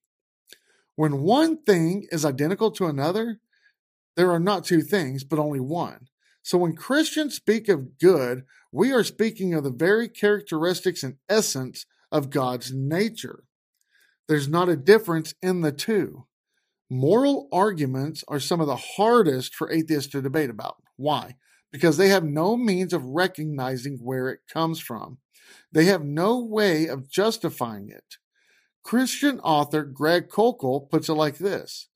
When 0.96 1.22
one 1.22 1.62
thing 1.62 2.06
is 2.10 2.24
identical 2.24 2.72
to 2.72 2.86
another, 2.86 3.38
there 4.18 4.32
are 4.32 4.40
not 4.40 4.64
two 4.64 4.82
things, 4.82 5.22
but 5.22 5.38
only 5.38 5.60
one. 5.60 6.08
So 6.42 6.58
when 6.58 6.74
Christians 6.74 7.36
speak 7.36 7.68
of 7.68 8.00
good, 8.00 8.42
we 8.72 8.92
are 8.92 9.04
speaking 9.04 9.54
of 9.54 9.62
the 9.62 9.70
very 9.70 10.08
characteristics 10.08 11.04
and 11.04 11.18
essence 11.28 11.86
of 12.10 12.28
God's 12.28 12.72
nature. 12.72 13.44
There's 14.26 14.48
not 14.48 14.68
a 14.68 14.76
difference 14.76 15.34
in 15.40 15.60
the 15.60 15.70
two. 15.70 16.26
Moral 16.90 17.48
arguments 17.52 18.24
are 18.26 18.40
some 18.40 18.60
of 18.60 18.66
the 18.66 18.74
hardest 18.96 19.54
for 19.54 19.70
atheists 19.70 20.10
to 20.10 20.20
debate 20.20 20.50
about. 20.50 20.82
Why? 20.96 21.36
Because 21.70 21.96
they 21.96 22.08
have 22.08 22.24
no 22.24 22.56
means 22.56 22.92
of 22.92 23.04
recognizing 23.04 24.00
where 24.02 24.30
it 24.30 24.40
comes 24.52 24.80
from. 24.80 25.18
They 25.70 25.84
have 25.84 26.02
no 26.02 26.40
way 26.40 26.88
of 26.88 27.08
justifying 27.08 27.88
it. 27.88 28.16
Christian 28.82 29.38
author 29.38 29.84
Greg 29.84 30.28
Koukl 30.28 30.90
puts 30.90 31.08
it 31.08 31.14
like 31.14 31.38
this 31.38 31.86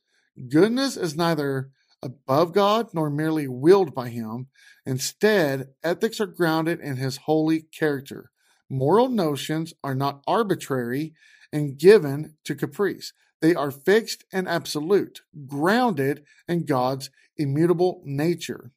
Goodness 0.48 0.96
is 0.96 1.16
neither 1.16 1.70
above 2.02 2.52
God 2.52 2.88
nor 2.92 3.10
merely 3.10 3.46
willed 3.46 3.94
by 3.94 4.08
Him. 4.08 4.48
Instead, 4.84 5.68
ethics 5.82 6.20
are 6.20 6.26
grounded 6.26 6.80
in 6.80 6.96
His 6.96 7.18
holy 7.18 7.62
character. 7.62 8.30
Moral 8.68 9.08
notions 9.08 9.74
are 9.84 9.94
not 9.94 10.22
arbitrary 10.26 11.12
and 11.52 11.78
given 11.78 12.34
to 12.44 12.54
caprice. 12.54 13.12
They 13.40 13.54
are 13.54 13.70
fixed 13.70 14.24
and 14.32 14.48
absolute, 14.48 15.22
grounded 15.46 16.24
in 16.48 16.64
God's 16.64 17.10
immutable 17.36 18.02
nature. 18.04 18.72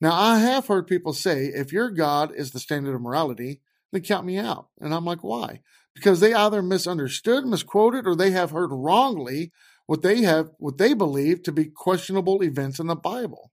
Now, 0.00 0.12
I 0.12 0.38
have 0.38 0.66
heard 0.66 0.86
people 0.86 1.12
say, 1.12 1.46
if 1.46 1.72
your 1.72 1.90
God 1.90 2.32
is 2.34 2.50
the 2.50 2.60
standard 2.60 2.94
of 2.94 3.00
morality, 3.00 3.60
then 3.92 4.02
count 4.02 4.26
me 4.26 4.36
out. 4.38 4.68
And 4.80 4.94
I'm 4.94 5.04
like, 5.04 5.24
why? 5.24 5.62
Because 5.94 6.20
they 6.20 6.34
either 6.34 6.62
misunderstood, 6.62 7.46
misquoted, 7.46 8.06
or 8.06 8.14
they 8.14 8.30
have 8.30 8.50
heard 8.50 8.70
wrongly 8.70 9.52
what 9.88 10.02
they 10.02 10.20
have, 10.20 10.50
what 10.58 10.76
they 10.76 10.92
believe 10.92 11.42
to 11.42 11.50
be 11.50 11.64
questionable 11.64 12.42
events 12.42 12.78
in 12.78 12.88
the 12.88 12.94
Bible. 12.94 13.50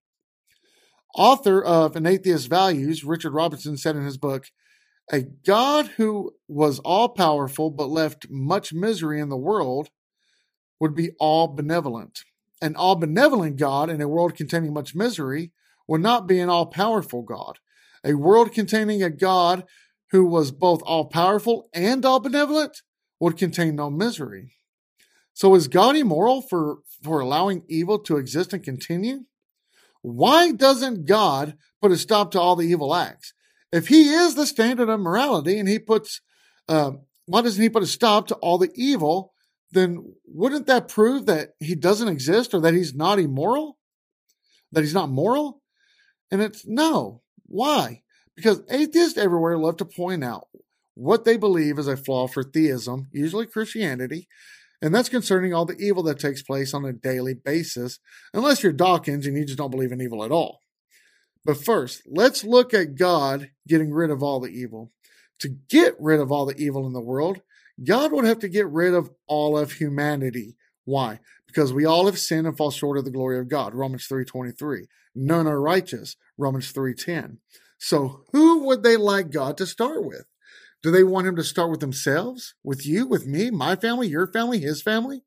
Author 1.15 1.63
of 1.63 1.95
An 1.95 2.05
Atheist 2.05 2.49
Values, 2.49 3.05
Richard 3.05 3.31
Robinson 3.31 3.77
said 3.77 3.95
in 3.95 4.03
his 4.03 4.17
book, 4.17 4.47
a 5.13 5.21
God 5.21 5.87
who 5.95 6.33
was 6.49 6.79
all 6.79 7.07
powerful 7.07 7.69
but 7.69 7.87
left 7.87 8.27
much 8.29 8.73
misery 8.73 9.21
in 9.21 9.29
the 9.29 9.37
world 9.37 9.91
would 10.77 10.93
be 10.93 11.11
all 11.21 11.47
benevolent. 11.47 12.19
An 12.61 12.75
all 12.75 12.97
benevolent 12.97 13.55
God 13.55 13.89
in 13.89 14.01
a 14.01 14.07
world 14.09 14.35
containing 14.35 14.73
much 14.73 14.93
misery 14.93 15.53
would 15.87 16.01
not 16.01 16.27
be 16.27 16.41
an 16.41 16.49
all 16.49 16.65
powerful 16.65 17.21
God. 17.21 17.59
A 18.03 18.15
world 18.15 18.51
containing 18.51 19.01
a 19.01 19.09
God 19.09 19.63
who 20.11 20.25
was 20.25 20.51
both 20.51 20.81
all 20.81 21.05
powerful 21.05 21.69
and 21.73 22.03
all 22.03 22.19
benevolent 22.19 22.81
would 23.21 23.37
contain 23.37 23.77
no 23.77 23.89
misery. 23.89 24.55
So 25.35 25.53
is 25.53 25.67
God 25.67 25.97
immoral 25.97 26.41
for, 26.41 26.77
for 27.03 27.19
allowing 27.19 27.63
evil 27.67 27.99
to 27.99 28.15
exist 28.15 28.53
and 28.53 28.63
continue? 28.63 29.25
Why 30.01 30.53
doesn't 30.53 31.05
God 31.05 31.57
put 31.81 31.91
a 31.91 31.97
stop 31.97 32.31
to 32.31 32.39
all 32.39 32.55
the 32.55 32.65
evil 32.65 32.95
acts? 32.95 33.33
If 33.69 33.89
he 33.89 34.13
is 34.13 34.35
the 34.35 34.47
standard 34.47 34.87
of 34.87 35.01
morality 35.01 35.59
and 35.59 35.67
he 35.67 35.77
puts, 35.77 36.21
uh, 36.69 36.91
why 37.25 37.41
doesn't 37.41 37.61
he 37.61 37.67
put 37.67 37.83
a 37.83 37.87
stop 37.87 38.27
to 38.27 38.35
all 38.35 38.57
the 38.57 38.71
evil? 38.75 39.33
Then 39.71 40.13
wouldn't 40.25 40.67
that 40.67 40.87
prove 40.87 41.25
that 41.25 41.49
he 41.59 41.75
doesn't 41.75 42.07
exist 42.07 42.53
or 42.53 42.61
that 42.61 42.73
he's 42.73 42.95
not 42.95 43.19
immoral? 43.19 43.77
That 44.71 44.85
he's 44.85 44.93
not 44.93 45.09
moral? 45.09 45.61
And 46.31 46.41
it's 46.41 46.65
no. 46.65 47.23
Why? 47.45 48.03
Because 48.37 48.63
atheists 48.69 49.17
everywhere 49.17 49.57
love 49.57 49.77
to 49.77 49.85
point 49.85 50.23
out 50.23 50.47
what 50.93 51.25
they 51.25 51.35
believe 51.35 51.77
is 51.77 51.89
a 51.89 51.97
flaw 51.97 52.27
for 52.27 52.41
theism, 52.41 53.09
usually 53.11 53.47
Christianity, 53.47 54.29
and 54.81 54.93
that's 54.93 55.09
concerning 55.09 55.53
all 55.53 55.65
the 55.65 55.77
evil 55.77 56.03
that 56.03 56.19
takes 56.19 56.41
place 56.41 56.73
on 56.73 56.85
a 56.85 56.93
daily 56.93 57.33
basis, 57.33 57.99
unless 58.33 58.63
you're 58.63 58.73
Dawkins 58.73 59.25
and 59.25 59.37
you 59.37 59.45
just 59.45 59.57
don't 59.57 59.71
believe 59.71 59.91
in 59.91 60.01
evil 60.01 60.23
at 60.23 60.31
all. 60.31 60.61
But 61.43 61.63
first, 61.63 62.01
let's 62.07 62.43
look 62.43 62.73
at 62.73 62.95
God 62.95 63.51
getting 63.67 63.91
rid 63.91 64.09
of 64.09 64.23
all 64.23 64.39
the 64.39 64.49
evil. 64.49 64.91
To 65.39 65.49
get 65.49 65.95
rid 65.99 66.19
of 66.19 66.31
all 66.31 66.45
the 66.45 66.57
evil 66.57 66.87
in 66.87 66.93
the 66.93 67.01
world, 67.01 67.41
God 67.83 68.11
would 68.11 68.25
have 68.25 68.39
to 68.39 68.49
get 68.49 68.67
rid 68.67 68.93
of 68.93 69.11
all 69.27 69.57
of 69.57 69.73
humanity. 69.73 70.55
Why? 70.85 71.19
Because 71.45 71.73
we 71.73 71.85
all 71.85 72.05
have 72.05 72.17
sinned 72.17 72.47
and 72.47 72.55
fall 72.55 72.71
short 72.71 72.97
of 72.97 73.05
the 73.05 73.11
glory 73.11 73.37
of 73.37 73.49
God. 73.49 73.75
Romans 73.75 74.07
3:23. 74.07 74.87
None 75.13 75.47
are 75.47 75.61
righteous. 75.61 76.15
Romans 76.37 76.71
3:10. 76.71 77.39
So, 77.77 78.23
who 78.31 78.65
would 78.65 78.83
they 78.83 78.97
like 78.97 79.29
God 79.29 79.57
to 79.57 79.67
start 79.67 80.03
with? 80.03 80.25
Do 80.83 80.91
they 80.91 81.03
want 81.03 81.27
him 81.27 81.35
to 81.35 81.43
start 81.43 81.71
with 81.71 81.79
themselves? 81.79 82.53
With 82.63 82.85
you, 82.85 83.07
with 83.07 83.25
me, 83.25 83.49
my 83.49 83.75
family, 83.75 84.07
your 84.07 84.27
family, 84.27 84.59
his 84.59 84.81
family? 84.81 85.23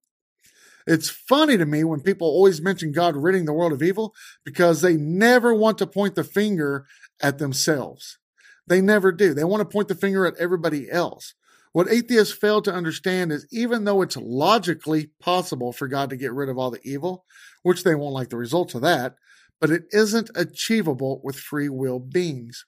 It's 0.86 1.10
funny 1.10 1.58
to 1.58 1.66
me 1.66 1.84
when 1.84 2.00
people 2.00 2.28
always 2.28 2.62
mention 2.62 2.92
God 2.92 3.14
ridding 3.14 3.44
the 3.44 3.52
world 3.52 3.72
of 3.72 3.82
evil 3.82 4.14
because 4.44 4.80
they 4.80 4.96
never 4.96 5.54
want 5.54 5.76
to 5.78 5.86
point 5.86 6.14
the 6.14 6.24
finger 6.24 6.86
at 7.20 7.38
themselves. 7.38 8.18
They 8.66 8.80
never 8.80 9.12
do. 9.12 9.34
They 9.34 9.44
want 9.44 9.60
to 9.60 9.68
point 9.72 9.88
the 9.88 9.94
finger 9.94 10.26
at 10.26 10.36
everybody 10.38 10.90
else. 10.90 11.34
What 11.72 11.90
atheists 11.90 12.34
fail 12.34 12.62
to 12.62 12.72
understand 12.72 13.32
is 13.32 13.46
even 13.50 13.84
though 13.84 14.00
it's 14.00 14.16
logically 14.16 15.10
possible 15.20 15.72
for 15.72 15.88
God 15.88 16.10
to 16.10 16.16
get 16.16 16.32
rid 16.32 16.48
of 16.48 16.56
all 16.56 16.70
the 16.70 16.80
evil, 16.82 17.24
which 17.62 17.84
they 17.84 17.94
won't 17.94 18.14
like 18.14 18.30
the 18.30 18.36
results 18.36 18.74
of 18.74 18.82
that, 18.82 19.16
but 19.60 19.70
it 19.70 19.84
isn't 19.90 20.30
achievable 20.34 21.20
with 21.22 21.36
free 21.36 21.68
will 21.68 21.98
beings. 21.98 22.64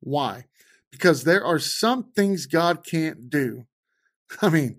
Why? 0.00 0.44
Because 0.94 1.24
there 1.24 1.44
are 1.44 1.58
some 1.58 2.04
things 2.14 2.46
God 2.46 2.86
can't 2.86 3.28
do. 3.28 3.64
I 4.40 4.48
mean, 4.48 4.78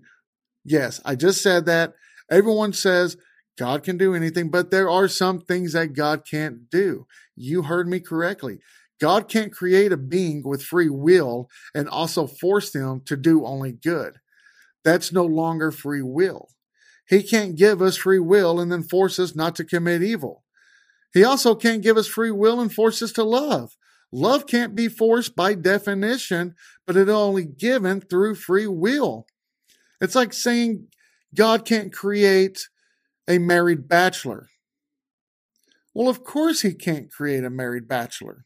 yes, 0.64 0.98
I 1.04 1.14
just 1.14 1.42
said 1.42 1.66
that. 1.66 1.92
Everyone 2.30 2.72
says 2.72 3.18
God 3.58 3.82
can 3.82 3.98
do 3.98 4.14
anything, 4.14 4.50
but 4.50 4.70
there 4.70 4.88
are 4.88 5.08
some 5.08 5.42
things 5.42 5.74
that 5.74 5.92
God 5.92 6.26
can't 6.28 6.70
do. 6.70 7.06
You 7.36 7.62
heard 7.62 7.86
me 7.86 8.00
correctly. 8.00 8.60
God 8.98 9.28
can't 9.28 9.52
create 9.52 9.92
a 9.92 9.98
being 9.98 10.42
with 10.42 10.62
free 10.62 10.88
will 10.88 11.50
and 11.74 11.86
also 11.86 12.26
force 12.26 12.70
them 12.72 13.02
to 13.04 13.14
do 13.14 13.44
only 13.44 13.72
good. 13.72 14.16
That's 14.84 15.12
no 15.12 15.24
longer 15.26 15.70
free 15.70 16.00
will. 16.00 16.48
He 17.06 17.22
can't 17.22 17.56
give 17.56 17.82
us 17.82 17.98
free 17.98 18.20
will 18.20 18.58
and 18.58 18.72
then 18.72 18.82
force 18.82 19.18
us 19.18 19.36
not 19.36 19.54
to 19.56 19.64
commit 19.64 20.02
evil. 20.02 20.44
He 21.12 21.24
also 21.24 21.54
can't 21.54 21.82
give 21.82 21.98
us 21.98 22.08
free 22.08 22.30
will 22.30 22.58
and 22.58 22.72
force 22.72 23.02
us 23.02 23.12
to 23.12 23.22
love. 23.22 23.76
Love 24.12 24.46
can't 24.46 24.74
be 24.74 24.88
forced 24.88 25.34
by 25.34 25.54
definition, 25.54 26.54
but 26.86 26.96
it's 26.96 27.10
only 27.10 27.44
given 27.44 28.00
through 28.00 28.34
free 28.34 28.66
will. 28.66 29.26
It's 30.00 30.14
like 30.14 30.32
saying 30.32 30.88
God 31.34 31.64
can't 31.64 31.92
create 31.92 32.68
a 33.28 33.38
married 33.38 33.88
bachelor. 33.88 34.48
Well, 35.94 36.08
of 36.08 36.24
course, 36.24 36.60
he 36.60 36.74
can't 36.74 37.10
create 37.10 37.44
a 37.44 37.50
married 37.50 37.88
bachelor. 37.88 38.44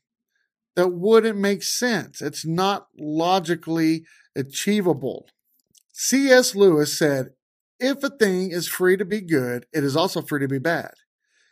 That 0.76 0.92
wouldn't 0.92 1.38
make 1.38 1.62
sense. 1.62 2.22
It's 2.22 2.46
not 2.46 2.86
logically 2.98 4.04
achievable. 4.36 5.28
C.S. 5.92 6.54
Lewis 6.54 6.96
said, 6.96 7.30
If 7.78 8.02
a 8.02 8.10
thing 8.10 8.52
is 8.52 8.68
free 8.68 8.96
to 8.96 9.04
be 9.04 9.20
good, 9.20 9.66
it 9.72 9.84
is 9.84 9.96
also 9.96 10.22
free 10.22 10.40
to 10.40 10.48
be 10.48 10.58
bad. 10.58 10.92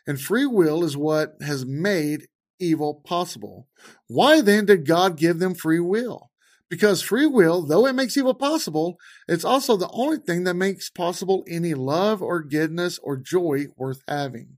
And 0.07 0.19
free 0.19 0.45
will 0.45 0.83
is 0.83 0.97
what 0.97 1.33
has 1.41 1.65
made 1.65 2.27
evil 2.59 3.01
possible. 3.05 3.67
Why 4.07 4.41
then 4.41 4.65
did 4.65 4.85
God 4.85 5.17
give 5.17 5.39
them 5.39 5.55
free 5.55 5.79
will? 5.79 6.29
Because 6.69 7.01
free 7.01 7.25
will, 7.25 7.65
though 7.65 7.87
it 7.87 7.93
makes 7.93 8.15
evil 8.15 8.35
possible, 8.35 8.97
it's 9.27 9.43
also 9.43 9.75
the 9.75 9.89
only 9.89 10.17
thing 10.17 10.43
that 10.43 10.53
makes 10.53 10.89
possible 10.89 11.43
any 11.47 11.73
love 11.73 12.21
or 12.21 12.43
goodness 12.43 12.99
or 13.01 13.17
joy 13.17 13.67
worth 13.75 14.03
having. 14.07 14.57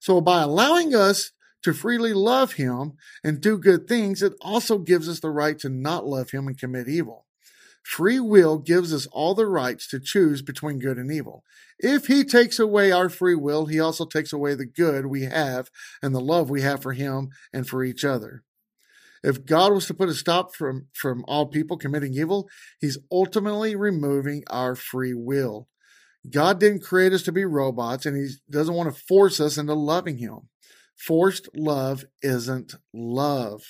So 0.00 0.20
by 0.20 0.42
allowing 0.42 0.94
us 0.94 1.30
to 1.62 1.72
freely 1.72 2.12
love 2.12 2.54
Him 2.54 2.94
and 3.22 3.40
do 3.40 3.58
good 3.58 3.86
things, 3.86 4.22
it 4.22 4.34
also 4.40 4.78
gives 4.78 5.08
us 5.08 5.20
the 5.20 5.30
right 5.30 5.58
to 5.60 5.68
not 5.68 6.04
love 6.04 6.30
Him 6.30 6.48
and 6.48 6.58
commit 6.58 6.88
evil. 6.88 7.23
Free 7.84 8.18
will 8.18 8.58
gives 8.58 8.94
us 8.94 9.06
all 9.12 9.34
the 9.34 9.46
rights 9.46 9.86
to 9.88 10.00
choose 10.00 10.40
between 10.40 10.78
good 10.78 10.96
and 10.96 11.12
evil. 11.12 11.44
If 11.78 12.06
he 12.06 12.24
takes 12.24 12.58
away 12.58 12.90
our 12.90 13.10
free 13.10 13.34
will, 13.34 13.66
he 13.66 13.78
also 13.78 14.06
takes 14.06 14.32
away 14.32 14.54
the 14.54 14.64
good 14.64 15.06
we 15.06 15.24
have 15.24 15.70
and 16.02 16.14
the 16.14 16.20
love 16.20 16.48
we 16.48 16.62
have 16.62 16.82
for 16.82 16.94
him 16.94 17.28
and 17.52 17.68
for 17.68 17.84
each 17.84 18.02
other. 18.02 18.42
If 19.22 19.44
God 19.44 19.72
was 19.72 19.86
to 19.86 19.94
put 19.94 20.08
a 20.08 20.14
stop 20.14 20.54
from, 20.54 20.86
from 20.94 21.24
all 21.28 21.46
people 21.46 21.76
committing 21.76 22.14
evil, 22.14 22.48
he's 22.80 22.98
ultimately 23.12 23.76
removing 23.76 24.44
our 24.48 24.74
free 24.74 25.14
will. 25.14 25.68
God 26.30 26.58
didn't 26.58 26.84
create 26.84 27.12
us 27.12 27.22
to 27.24 27.32
be 27.32 27.44
robots 27.44 28.06
and 28.06 28.16
he 28.16 28.34
doesn't 28.50 28.74
want 28.74 28.94
to 28.94 29.02
force 29.08 29.40
us 29.40 29.58
into 29.58 29.74
loving 29.74 30.18
him. 30.18 30.48
Forced 30.96 31.50
love 31.54 32.06
isn't 32.22 32.76
love. 32.94 33.62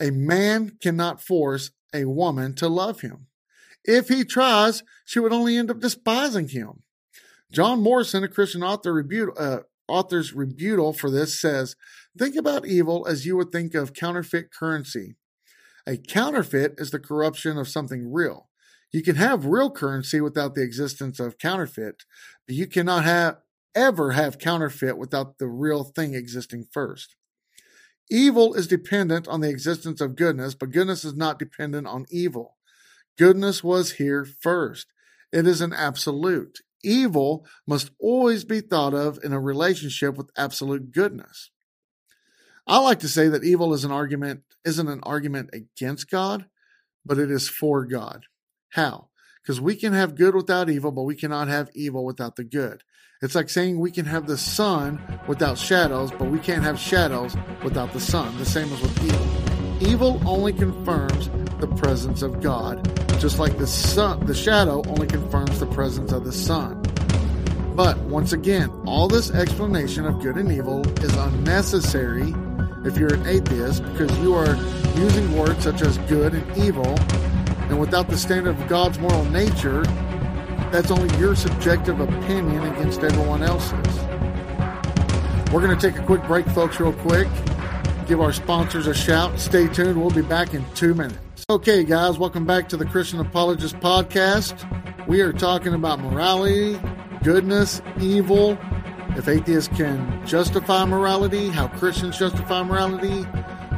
A 0.00 0.10
man 0.10 0.78
cannot 0.80 1.22
force 1.22 1.72
a 1.94 2.04
woman 2.04 2.54
to 2.56 2.68
love 2.68 3.00
him. 3.00 3.26
If 3.84 4.08
he 4.08 4.24
tries, 4.24 4.82
she 5.04 5.18
would 5.18 5.32
only 5.32 5.56
end 5.56 5.70
up 5.70 5.80
despising 5.80 6.48
him. 6.48 6.82
John 7.50 7.82
Morrison, 7.82 8.22
a 8.22 8.28
Christian 8.28 8.62
author, 8.62 8.92
rebut, 8.92 9.30
uh, 9.38 9.60
author's 9.88 10.32
rebuttal 10.32 10.92
for 10.92 11.10
this 11.10 11.40
says, 11.40 11.74
Think 12.18 12.36
about 12.36 12.66
evil 12.66 13.06
as 13.06 13.26
you 13.26 13.36
would 13.36 13.52
think 13.52 13.74
of 13.74 13.94
counterfeit 13.94 14.52
currency. 14.52 15.16
A 15.86 15.96
counterfeit 15.96 16.74
is 16.78 16.90
the 16.90 16.98
corruption 16.98 17.56
of 17.56 17.68
something 17.68 18.12
real. 18.12 18.48
You 18.92 19.02
can 19.02 19.16
have 19.16 19.46
real 19.46 19.70
currency 19.70 20.20
without 20.20 20.54
the 20.54 20.62
existence 20.62 21.20
of 21.20 21.38
counterfeit, 21.38 22.04
but 22.46 22.56
you 22.56 22.66
cannot 22.66 23.04
have 23.04 23.38
ever 23.74 24.12
have 24.12 24.38
counterfeit 24.38 24.98
without 24.98 25.38
the 25.38 25.46
real 25.46 25.84
thing 25.84 26.14
existing 26.14 26.66
first. 26.72 27.16
Evil 28.10 28.54
is 28.54 28.66
dependent 28.66 29.28
on 29.28 29.40
the 29.40 29.48
existence 29.48 30.00
of 30.00 30.16
goodness, 30.16 30.54
but 30.54 30.72
goodness 30.72 31.04
is 31.04 31.14
not 31.14 31.38
dependent 31.38 31.86
on 31.86 32.06
evil. 32.10 32.56
Goodness 33.16 33.62
was 33.62 33.92
here 33.92 34.24
first. 34.24 34.88
It 35.32 35.46
is 35.46 35.60
an 35.60 35.72
absolute. 35.72 36.58
Evil 36.82 37.46
must 37.66 37.90
always 38.00 38.44
be 38.44 38.60
thought 38.60 38.94
of 38.94 39.18
in 39.22 39.32
a 39.32 39.40
relationship 39.40 40.16
with 40.16 40.30
absolute 40.36 40.92
goodness. 40.92 41.50
I 42.66 42.78
like 42.78 43.00
to 43.00 43.08
say 43.08 43.28
that 43.28 43.44
evil 43.44 43.72
is 43.74 43.84
an 43.84 43.92
argument 43.92 44.42
isn't 44.64 44.88
an 44.88 45.00
argument 45.04 45.50
against 45.52 46.10
God, 46.10 46.46
but 47.04 47.18
it 47.18 47.30
is 47.30 47.48
for 47.48 47.86
God. 47.86 48.26
How? 48.70 49.08
Because 49.42 49.60
we 49.60 49.74
can 49.74 49.92
have 49.92 50.16
good 50.16 50.34
without 50.34 50.68
evil, 50.68 50.92
but 50.92 51.04
we 51.04 51.16
cannot 51.16 51.48
have 51.48 51.70
evil 51.74 52.04
without 52.04 52.36
the 52.36 52.44
good. 52.44 52.82
It's 53.22 53.34
like 53.34 53.50
saying 53.50 53.78
we 53.78 53.90
can 53.90 54.06
have 54.06 54.26
the 54.26 54.38
sun 54.38 54.98
without 55.28 55.58
shadows, 55.58 56.10
but 56.10 56.30
we 56.30 56.38
can't 56.38 56.62
have 56.62 56.78
shadows 56.78 57.36
without 57.62 57.92
the 57.92 58.00
sun. 58.00 58.38
The 58.38 58.46
same 58.46 58.72
as 58.72 58.80
with 58.80 59.04
evil. 59.04 59.86
Evil 59.90 60.22
only 60.26 60.54
confirms 60.54 61.28
the 61.60 61.66
presence 61.66 62.22
of 62.22 62.40
God, 62.40 62.82
just 63.20 63.38
like 63.38 63.58
the 63.58 63.66
sun, 63.66 64.24
the 64.24 64.34
shadow 64.34 64.82
only 64.86 65.06
confirms 65.06 65.60
the 65.60 65.66
presence 65.66 66.12
of 66.12 66.24
the 66.24 66.32
sun. 66.32 66.80
But 67.76 67.98
once 68.04 68.32
again, 68.32 68.70
all 68.86 69.06
this 69.06 69.30
explanation 69.32 70.06
of 70.06 70.18
good 70.22 70.36
and 70.36 70.50
evil 70.50 70.80
is 71.04 71.14
unnecessary 71.14 72.34
if 72.86 72.96
you're 72.96 73.12
an 73.12 73.26
atheist 73.26 73.82
because 73.84 74.18
you 74.20 74.32
are 74.32 74.56
using 74.96 75.36
words 75.36 75.62
such 75.62 75.82
as 75.82 75.98
good 76.08 76.32
and 76.32 76.56
evil, 76.56 76.98
and 77.68 77.78
without 77.78 78.08
the 78.08 78.16
standard 78.16 78.58
of 78.58 78.66
God's 78.66 78.98
moral 78.98 79.26
nature, 79.26 79.84
that's 80.70 80.90
only 80.90 81.16
your 81.18 81.34
subjective 81.34 82.00
opinion 82.00 82.64
against 82.64 83.02
everyone 83.02 83.42
else's. 83.42 83.98
We're 85.52 85.60
going 85.60 85.76
to 85.76 85.90
take 85.90 86.00
a 86.00 86.04
quick 86.04 86.22
break, 86.24 86.46
folks, 86.46 86.78
real 86.78 86.92
quick. 86.92 87.26
Give 88.06 88.20
our 88.20 88.32
sponsors 88.32 88.86
a 88.86 88.94
shout. 88.94 89.38
Stay 89.38 89.66
tuned. 89.66 90.00
We'll 90.00 90.10
be 90.10 90.22
back 90.22 90.54
in 90.54 90.64
two 90.74 90.94
minutes. 90.94 91.44
Okay, 91.50 91.82
guys, 91.82 92.18
welcome 92.18 92.46
back 92.46 92.68
to 92.68 92.76
the 92.76 92.84
Christian 92.84 93.18
Apologist 93.18 93.76
Podcast. 93.80 94.66
We 95.08 95.20
are 95.22 95.32
talking 95.32 95.74
about 95.74 95.98
morality, 96.00 96.80
goodness, 97.24 97.82
evil, 98.00 98.56
if 99.16 99.26
atheists 99.26 99.76
can 99.76 100.24
justify 100.24 100.84
morality, 100.84 101.48
how 101.48 101.66
Christians 101.66 102.16
justify 102.16 102.62
morality, 102.62 103.22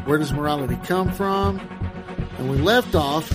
where 0.04 0.18
does 0.18 0.32
morality 0.32 0.76
come 0.84 1.10
from? 1.10 1.58
And 2.38 2.50
we 2.50 2.58
left 2.58 2.94
off 2.94 3.30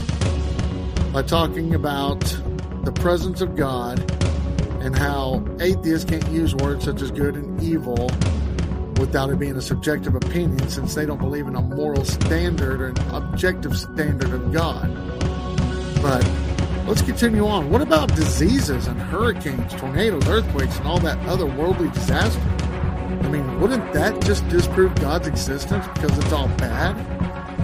by 1.12 1.24
talking 1.24 1.74
about 1.74 2.22
the 2.88 3.02
presence 3.02 3.42
of 3.42 3.54
God 3.54 4.00
and 4.82 4.96
how 4.96 5.46
atheists 5.60 6.10
can't 6.10 6.26
use 6.30 6.56
words 6.56 6.86
such 6.86 7.02
as 7.02 7.12
good 7.12 7.36
and 7.36 7.62
evil 7.62 8.10
without 8.98 9.30
it 9.30 9.38
being 9.38 9.58
a 9.58 9.62
subjective 9.62 10.16
opinion 10.16 10.70
since 10.70 10.96
they 10.96 11.06
don't 11.06 11.20
believe 11.20 11.48
in 11.48 11.56
a 11.58 11.62
moral 11.62 12.06
standard 12.06 12.80
or 12.80 12.88
an 12.88 12.98
objective 13.10 13.78
standard 13.78 14.32
of 14.32 14.54
God. 14.54 14.88
But 16.02 16.26
let's 16.88 17.02
continue 17.02 17.46
on. 17.46 17.70
What 17.72 17.82
about 17.82 18.16
diseases 18.16 18.88
and 18.88 18.98
hurricanes, 19.02 19.74
tornadoes, 19.74 20.26
earthquakes, 20.30 20.78
and 20.78 20.88
all 20.88 21.00
that 21.00 21.20
other 21.28 21.46
worldly 21.46 21.90
disaster? 21.90 22.40
I 22.40 23.28
mean, 23.28 23.60
wouldn't 23.60 23.92
that 23.96 24.22
just 24.22 24.48
disprove 24.48 24.96
God's 24.96 25.28
existence 25.28 25.86
because 25.90 26.18
it's 26.18 26.32
all 26.32 26.48
bad? 26.56 26.96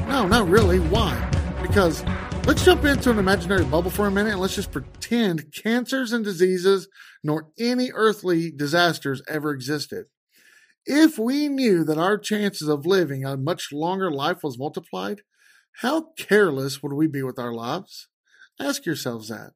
No, 0.10 0.28
not 0.28 0.50
really. 0.50 0.82
Why? 0.82 1.16
Because 1.62 2.04
Let's 2.46 2.66
jump 2.66 2.84
into 2.84 3.10
an 3.10 3.20
imaginary 3.20 3.64
bubble 3.64 3.90
for 3.90 4.06
a 4.06 4.12
minute 4.12 4.34
and 4.34 4.42
let's 4.42 4.56
just 4.56 4.74
pretend 4.74 5.54
cancers 5.54 6.12
and 6.12 6.26
diseases 6.26 6.90
nor 7.24 7.48
any 7.58 7.90
earthly 7.94 8.52
disasters 8.52 9.22
ever 9.30 9.52
existed. 9.52 10.08
If 10.86 11.18
we 11.18 11.48
knew 11.48 11.86
that 11.86 11.98
our 11.98 12.18
chances 12.18 12.68
of 12.68 12.86
living 12.86 13.24
a 13.24 13.38
much 13.38 13.72
longer 13.72 14.12
life 14.12 14.44
was 14.44 14.60
multiplied, 14.60 15.22
how 15.82 16.10
careless 16.18 16.84
would 16.84 16.92
we 16.92 17.08
be 17.08 17.24
with 17.24 17.40
our 17.40 17.54
lives? 17.54 18.10
Ask 18.60 18.86
yourselves 18.86 19.30
that. 19.30 19.52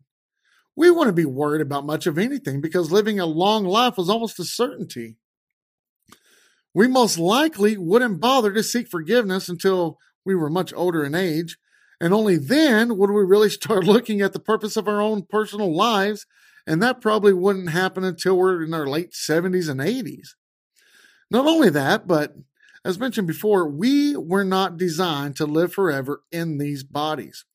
We 0.73 0.89
wouldn't 0.89 1.17
be 1.17 1.25
worried 1.25 1.61
about 1.61 1.85
much 1.85 2.07
of 2.07 2.17
anything 2.17 2.61
because 2.61 2.89
living 2.89 3.19
a 3.19 3.25
long 3.25 3.65
life 3.65 3.97
was 3.97 4.09
almost 4.09 4.39
a 4.39 4.45
certainty. 4.45 5.17
We 6.73 6.87
most 6.87 7.17
likely 7.17 7.75
wouldn't 7.75 8.21
bother 8.21 8.53
to 8.53 8.63
seek 8.63 8.87
forgiveness 8.87 9.49
until 9.49 9.97
we 10.23 10.35
were 10.35 10.49
much 10.49 10.73
older 10.73 11.03
in 11.03 11.15
age 11.15 11.57
and 11.99 12.13
only 12.13 12.37
then 12.37 12.97
would 12.97 13.09
we 13.09 13.23
really 13.23 13.49
start 13.51 13.85
looking 13.85 14.21
at 14.21 14.33
the 14.33 14.39
purpose 14.39 14.77
of 14.77 14.87
our 14.87 15.01
own 15.01 15.23
personal 15.23 15.75
lives. 15.75 16.25
And 16.65 16.83
that 16.83 16.99
probably 16.99 17.33
wouldn't 17.33 17.69
happen 17.69 18.03
until 18.03 18.37
we're 18.37 18.61
in 18.61 18.73
our 18.73 18.87
late 18.87 19.11
70s 19.13 19.69
and 19.69 19.79
80s. 19.79 20.31
Not 21.31 21.45
only 21.45 21.69
that, 21.69 22.07
but 22.07 22.35
as 22.83 22.99
mentioned 22.99 23.27
before, 23.27 23.69
we 23.69 24.15
were 24.15 24.43
not 24.43 24.77
designed 24.77 25.35
to 25.37 25.45
live 25.45 25.73
forever 25.73 26.23
in 26.31 26.57
these 26.57 26.83
bodies. 26.83 27.45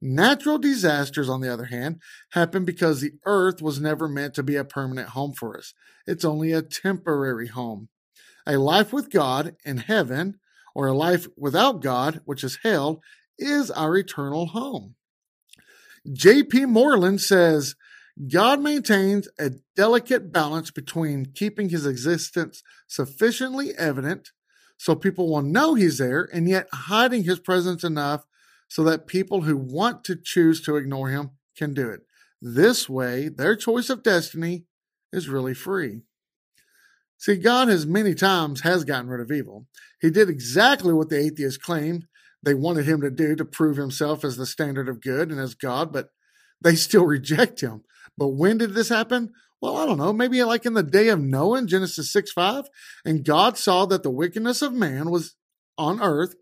Natural 0.00 0.58
disasters, 0.58 1.28
on 1.28 1.40
the 1.40 1.52
other 1.52 1.64
hand, 1.66 2.00
happen 2.32 2.64
because 2.64 3.00
the 3.00 3.12
earth 3.24 3.62
was 3.62 3.80
never 3.80 4.08
meant 4.08 4.34
to 4.34 4.42
be 4.42 4.56
a 4.56 4.64
permanent 4.64 5.10
home 5.10 5.32
for 5.32 5.56
us. 5.56 5.72
It's 6.06 6.24
only 6.24 6.52
a 6.52 6.62
temporary 6.62 7.48
home. 7.48 7.88
A 8.46 8.58
life 8.58 8.92
with 8.92 9.10
God 9.10 9.56
in 9.64 9.78
heaven, 9.78 10.38
or 10.74 10.86
a 10.86 10.96
life 10.96 11.26
without 11.36 11.80
God, 11.80 12.20
which 12.24 12.44
is 12.44 12.58
hell, 12.62 13.00
is 13.38 13.70
our 13.70 13.96
eternal 13.96 14.46
home. 14.46 14.94
J.P. 16.12 16.66
Moreland 16.66 17.20
says 17.20 17.74
God 18.28 18.60
maintains 18.60 19.28
a 19.38 19.50
delicate 19.74 20.32
balance 20.32 20.70
between 20.70 21.26
keeping 21.34 21.68
his 21.68 21.84
existence 21.84 22.62
sufficiently 22.86 23.76
evident 23.76 24.30
so 24.78 24.94
people 24.94 25.30
will 25.30 25.42
know 25.42 25.74
he's 25.74 25.98
there 25.98 26.28
and 26.32 26.48
yet 26.48 26.68
hiding 26.72 27.24
his 27.24 27.38
presence 27.38 27.84
enough 27.84 28.24
so 28.68 28.82
that 28.84 29.06
people 29.06 29.42
who 29.42 29.56
want 29.56 30.04
to 30.04 30.16
choose 30.16 30.60
to 30.62 30.76
ignore 30.76 31.08
him 31.08 31.30
can 31.56 31.74
do 31.74 31.88
it. 31.88 32.00
This 32.40 32.88
way, 32.88 33.28
their 33.28 33.56
choice 33.56 33.90
of 33.90 34.02
destiny 34.02 34.64
is 35.12 35.28
really 35.28 35.54
free. 35.54 36.02
See, 37.18 37.36
God 37.36 37.68
has 37.68 37.86
many 37.86 38.14
times 38.14 38.60
has 38.60 38.84
gotten 38.84 39.08
rid 39.08 39.20
of 39.20 39.34
evil. 39.34 39.66
He 40.00 40.10
did 40.10 40.28
exactly 40.28 40.92
what 40.92 41.08
the 41.08 41.18
atheists 41.18 41.56
claim 41.56 42.06
they 42.42 42.54
wanted 42.54 42.86
him 42.86 43.00
to 43.00 43.10
do 43.10 43.34
to 43.36 43.44
prove 43.44 43.76
himself 43.76 44.24
as 44.24 44.36
the 44.36 44.46
standard 44.46 44.88
of 44.88 45.00
good 45.00 45.30
and 45.30 45.40
as 45.40 45.54
God, 45.54 45.92
but 45.92 46.10
they 46.60 46.74
still 46.74 47.04
reject 47.06 47.60
him. 47.60 47.82
But 48.16 48.28
when 48.28 48.58
did 48.58 48.74
this 48.74 48.88
happen? 48.88 49.32
Well, 49.60 49.76
I 49.76 49.86
don't 49.86 49.98
know. 49.98 50.12
Maybe 50.12 50.42
like 50.44 50.66
in 50.66 50.74
the 50.74 50.82
day 50.82 51.08
of 51.08 51.20
Noah 51.20 51.58
in 51.58 51.68
Genesis 51.68 52.12
6 52.12 52.32
5. 52.32 52.66
And 53.04 53.24
God 53.24 53.56
saw 53.56 53.86
that 53.86 54.02
the 54.02 54.10
wickedness 54.10 54.62
of 54.62 54.72
man 54.72 55.10
was 55.10 55.34
on 55.78 56.00
earth 56.02 56.34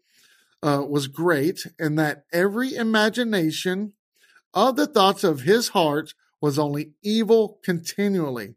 uh, 0.63 0.83
was 0.89 1.09
great, 1.09 1.67
and 1.79 1.99
that 1.99 2.25
every 2.33 2.75
imagination 2.75 3.93
of 4.55 4.77
the 4.77 4.87
thoughts 4.87 5.23
of 5.23 5.43
his 5.43 5.69
heart 5.69 6.15
was 6.41 6.59
only 6.59 6.93
evil 7.03 7.59
continually. 7.63 8.55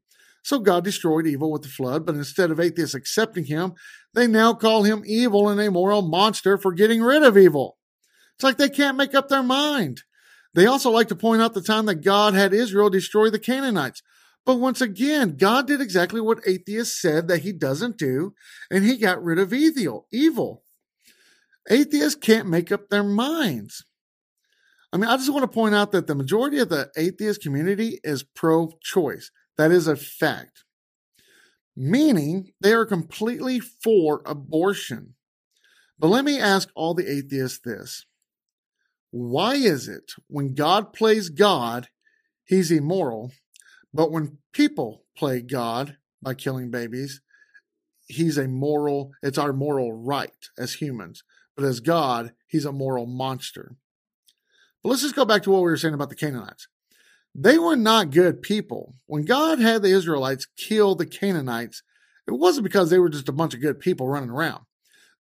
So 0.48 0.60
God 0.60 0.86
destroyed 0.86 1.28
evil 1.28 1.52
with 1.52 1.64
the 1.64 1.68
flood, 1.68 2.06
but 2.06 2.16
instead 2.16 2.52
of 2.52 2.60
atheists 2.62 2.96
accepting 2.96 3.44
him, 3.44 3.74
they 4.14 4.28
now 4.28 4.54
call 4.54 4.84
him 4.84 5.04
evil 5.06 5.50
and 5.50 5.60
a 5.60 5.70
moral 5.70 6.02
monster 6.02 6.58
for 6.58 6.72
getting 6.72 7.02
rid 7.02 7.22
of 7.22 7.38
evil. 7.38 7.78
It's 8.34 8.46
like 8.46 8.56
they 8.56 8.70
can't 8.70 8.96
make 8.96 9.14
up 9.14 9.28
their 9.28 9.44
mind. 9.44 10.04
They 10.54 10.66
also 10.66 10.90
like 10.90 11.10
to 11.10 11.18
point 11.18 11.42
out 11.42 11.54
the 11.54 11.60
time 11.60 11.86
that 11.88 11.96
God 11.96 12.34
had 12.34 12.54
Israel 12.54 12.90
destroy 12.90 13.30
the 13.30 13.40
Canaanites. 13.40 14.02
But 14.46 14.56
once 14.56 14.80
again, 14.80 15.36
God 15.36 15.68
did 15.68 15.82
exactly 15.82 16.22
what 16.22 16.40
atheists 16.48 17.02
said 17.02 17.28
that 17.28 17.42
he 17.42 17.52
doesn't 17.52 17.98
do, 17.98 18.34
and 18.72 18.86
he 18.86 18.96
got 18.96 19.22
rid 19.22 19.40
of 19.40 19.52
evil. 19.52 20.08
Evil. 20.14 20.64
Atheists 21.70 22.16
can't 22.16 22.48
make 22.48 22.72
up 22.72 22.88
their 22.88 23.04
minds. 23.04 23.84
I 24.94 24.98
mean, 24.98 25.10
I 25.10 25.18
just 25.18 25.30
want 25.30 25.44
to 25.44 25.54
point 25.54 25.76
out 25.76 25.92
that 25.92 26.08
the 26.08 26.16
majority 26.16 26.60
of 26.60 26.70
the 26.70 26.90
atheist 26.96 27.42
community 27.42 28.00
is 28.02 28.24
pro 28.24 28.72
choice. 28.82 29.30
That 29.58 29.72
is 29.72 29.88
a 29.88 29.96
fact, 29.96 30.64
meaning 31.76 32.54
they 32.62 32.74
are 32.74 32.86
completely 32.86 33.60
for 33.60 34.22
abortion. 34.26 35.16
But 36.00 36.10
let 36.10 36.26
me 36.26 36.40
ask 36.40 36.70
all 36.76 36.94
the 36.94 37.10
atheists 37.10 37.60
this 37.64 38.06
why 39.12 39.56
is 39.56 39.88
it 39.88 40.12
when 40.28 40.54
God 40.54 40.94
plays 40.94 41.30
God, 41.30 41.88
he's 42.46 42.72
immoral, 42.72 43.32
but 43.94 44.12
when 44.12 44.38
people 44.54 45.04
play 45.18 45.42
God 45.42 45.98
by 46.22 46.34
killing 46.34 46.70
babies, 46.70 47.22
he's 48.08 48.38
a 48.38 48.48
moral, 48.48 49.12
it's 49.24 49.38
our 49.38 49.54
moral 49.54 49.94
right 49.94 50.50
as 50.58 50.76
humans. 50.76 51.24
But 51.56 51.66
as 51.66 51.80
God, 51.80 52.34
he's 52.48 52.66
a 52.66 52.72
moral 52.72 53.08
monster. 53.08 53.76
But 54.84 54.90
let's 54.90 55.02
just 55.02 55.16
go 55.16 55.26
back 55.26 55.42
to 55.44 55.52
what 55.52 55.60
we 55.60 55.72
were 55.72 55.78
saying 55.78 55.96
about 55.96 56.10
the 56.10 56.16
Canaanites. 56.16 56.68
They 57.36 57.60
were 57.60 57.76
not 57.76 58.12
good 58.12 58.42
people. 58.42 58.96
When 59.06 59.26
God 59.26 59.60
had 59.60 59.82
the 59.82 59.90
Israelites 59.90 60.48
kill 60.58 60.96
the 60.96 61.06
Canaanites, 61.06 61.84
it 62.28 62.34
wasn't 62.34 62.64
because 62.64 62.90
they 62.90 63.00
were 63.00 63.10
just 63.10 63.30
a 63.30 63.34
bunch 63.34 63.54
of 63.54 63.62
good 63.62 63.80
people 63.80 64.08
running 64.08 64.30
around. 64.30 64.64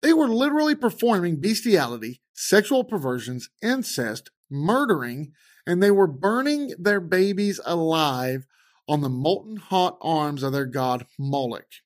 They 0.02 0.12
were 0.12 0.28
literally 0.28 0.74
performing 0.74 1.40
bestiality, 1.40 2.20
sexual 2.34 2.84
perversions, 2.84 3.48
incest, 3.62 4.30
murdering, 4.50 5.32
and 5.66 5.82
they 5.82 5.90
were 5.90 6.06
burning 6.06 6.74
their 6.78 7.00
babies 7.00 7.60
alive 7.64 8.46
on 8.86 9.00
the 9.00 9.08
molten 9.08 9.56
hot 9.56 9.96
arms 10.02 10.42
of 10.42 10.52
their 10.52 10.66
god 10.66 11.06
Moloch. 11.18 11.80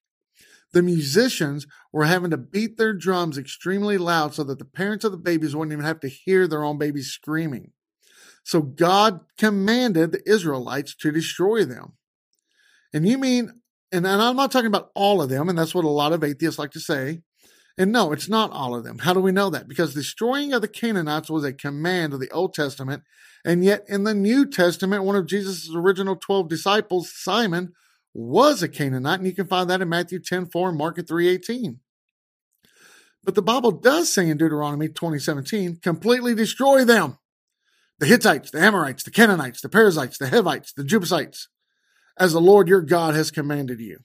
The 0.73 0.83
musicians 0.83 1.67
were 1.93 2.05
having 2.05 2.31
to 2.31 2.37
beat 2.37 2.77
their 2.77 2.93
drums 2.93 3.39
extremely 3.39 3.97
loud 3.97 4.35
so 4.35 4.45
that 4.45 4.59
the 4.59 4.65
parents 4.65 5.05
of 5.05 5.13
the 5.13 5.19
babies 5.19 5.57
wouldn't 5.57 5.73
even 5.73 5.85
have 5.85 6.01
to 6.01 6.09
hear 6.09 6.47
their 6.47 6.65
own 6.65 6.77
babies 6.77 7.09
screaming. 7.09 7.73
So 8.49 8.63
God 8.63 9.21
commanded 9.37 10.11
the 10.11 10.23
Israelites 10.27 10.95
to 11.01 11.13
destroy 11.13 11.67
them. 11.67 11.93
And 12.95 13.07
you 13.07 13.19
mean, 13.19 13.61
and, 13.93 14.09
I'm 14.09 14.37
not 14.37 14.51
talking 14.51 14.69
about 14.69 14.91
all 14.95 15.21
of 15.21 15.29
them, 15.29 15.51
and 15.51 15.59
that's 15.59 15.75
what 15.75 15.85
a 15.85 15.89
lot 15.89 16.15
of 16.15 16.25
atheists 16.25 16.59
like 16.59 16.71
to 16.71 16.81
say. 16.81 17.21
And 17.77 17.93
no, 17.93 18.11
it's 18.11 18.27
not 18.27 18.51
all 18.51 18.75
of 18.75 18.85
them. 18.85 19.01
How 19.01 19.13
do 19.13 19.21
we 19.21 19.33
know 19.33 19.51
that? 19.51 19.69
Because 19.69 19.93
destroying 19.93 20.55
of 20.55 20.63
the 20.63 20.69
Canaanites 20.69 21.29
was 21.29 21.45
a 21.45 21.53
command 21.53 22.15
of 22.15 22.21
the 22.21 22.31
Old 22.31 22.55
Testament. 22.55 23.03
And 23.45 23.63
yet 23.63 23.85
in 23.87 24.05
the 24.05 24.15
New 24.15 24.47
Testament, 24.47 25.05
one 25.05 25.15
of 25.15 25.27
Jesus' 25.27 25.71
original 25.75 26.17
12 26.17 26.49
disciples, 26.49 27.13
Simon, 27.15 27.75
was 28.15 28.63
a 28.63 28.69
Canaanite. 28.69 29.19
And 29.19 29.29
you 29.29 29.35
can 29.35 29.47
find 29.47 29.69
that 29.69 29.83
in 29.83 29.91
Matthew 29.91 30.21
10 30.21 30.47
4 30.47 30.71
and 30.71 30.79
Mark 30.79 31.07
3 31.07 31.29
18. 31.29 31.81
But 33.23 33.35
the 33.35 33.43
Bible 33.43 33.73
does 33.73 34.11
say 34.11 34.27
in 34.27 34.39
Deuteronomy 34.39 34.89
2017, 34.89 35.81
completely 35.83 36.35
destroy 36.35 36.87
them. 36.87 37.19
The 37.99 38.07
Hittites, 38.07 38.51
the 38.51 38.61
Amorites, 38.61 39.03
the 39.03 39.11
Canaanites, 39.11 39.61
the 39.61 39.69
Perizzites, 39.69 40.19
the 40.19 40.29
Hivites, 40.29 40.73
the 40.73 40.85
Jebusites, 40.85 41.49
as 42.19 42.33
the 42.33 42.41
Lord 42.41 42.69
your 42.69 42.81
God 42.81 43.15
has 43.15 43.31
commanded 43.31 43.81
you. 43.81 43.99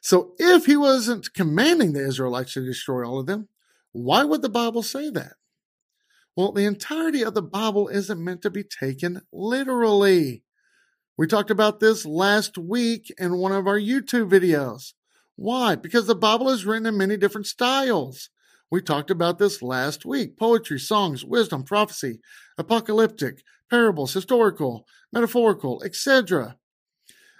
So 0.00 0.34
if 0.38 0.66
he 0.66 0.76
wasn't 0.76 1.32
commanding 1.34 1.92
the 1.92 2.06
Israelites 2.06 2.54
to 2.54 2.64
destroy 2.64 3.06
all 3.06 3.20
of 3.20 3.26
them, 3.26 3.48
why 3.92 4.24
would 4.24 4.42
the 4.42 4.48
Bible 4.48 4.82
say 4.82 5.10
that? 5.10 5.34
Well, 6.36 6.52
the 6.52 6.64
entirety 6.64 7.22
of 7.22 7.34
the 7.34 7.42
Bible 7.42 7.88
isn't 7.88 8.22
meant 8.22 8.42
to 8.42 8.50
be 8.50 8.64
taken 8.64 9.22
literally. 9.32 10.42
We 11.16 11.26
talked 11.26 11.50
about 11.50 11.80
this 11.80 12.06
last 12.06 12.56
week 12.56 13.12
in 13.18 13.36
one 13.36 13.52
of 13.52 13.66
our 13.66 13.78
YouTube 13.78 14.30
videos. 14.30 14.94
Why? 15.36 15.74
Because 15.74 16.06
the 16.06 16.14
Bible 16.14 16.48
is 16.50 16.64
written 16.64 16.86
in 16.86 16.96
many 16.96 17.16
different 17.16 17.46
styles. 17.46 18.30
We 18.70 18.80
talked 18.80 19.10
about 19.10 19.38
this 19.38 19.62
last 19.62 20.04
week 20.04 20.38
poetry, 20.38 20.78
songs, 20.78 21.24
wisdom, 21.24 21.64
prophecy, 21.64 22.20
apocalyptic, 22.56 23.42
parables, 23.68 24.12
historical, 24.12 24.86
metaphorical, 25.12 25.82
etc. 25.84 26.56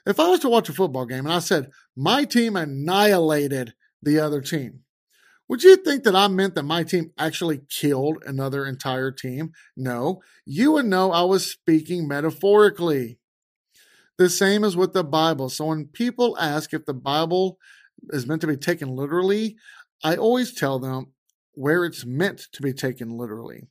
If 0.07 0.19
I 0.19 0.29
was 0.29 0.41
to 0.41 0.49
watch 0.49 0.69
a 0.69 0.73
football 0.73 1.07
game 1.07 1.27
and 1.27 1.33
I 1.33 1.39
said, 1.39 1.71
my 1.97 2.25
team 2.25 2.57
annihilated 2.57 3.75
the 4.03 4.19
other 4.19 4.41
team, 4.41 4.81
would 5.49 5.63
you 5.63 5.77
think 5.77 6.05
that 6.05 6.17
I 6.17 6.29
meant 6.29 6.55
that 6.55 6.63
my 6.65 6.85
team 6.85 7.11
actually 7.19 7.61
killed 7.69 8.23
another 8.27 8.65
entire 8.67 9.11
team? 9.11 9.53
No, 9.77 10.23
you 10.47 10.73
would 10.73 10.87
know 10.87 11.13
I 11.13 11.23
was 11.23 11.51
speaking 11.51 12.09
metaphorically. 12.09 13.19
The 14.17 14.29
same 14.29 14.65
as 14.65 14.77
with 14.77 14.93
the 14.93 15.05
Bible. 15.05 15.49
So 15.49 15.67
when 15.67 15.87
people 15.87 16.37
ask 16.39 16.73
if 16.73 16.87
the 16.87 16.95
Bible 16.95 17.59
is 18.11 18.27
meant 18.27 18.41
to 18.43 18.47
be 18.47 18.57
taken 18.57 18.89
literally, 18.95 19.57
I 20.03 20.17
always 20.17 20.55
tell 20.55 20.79
them 20.79 21.13
where 21.61 21.85
it's 21.85 22.07
meant 22.07 22.49
to 22.53 22.63
be 22.63 22.73
taken 22.73 23.11
literally. 23.11 23.69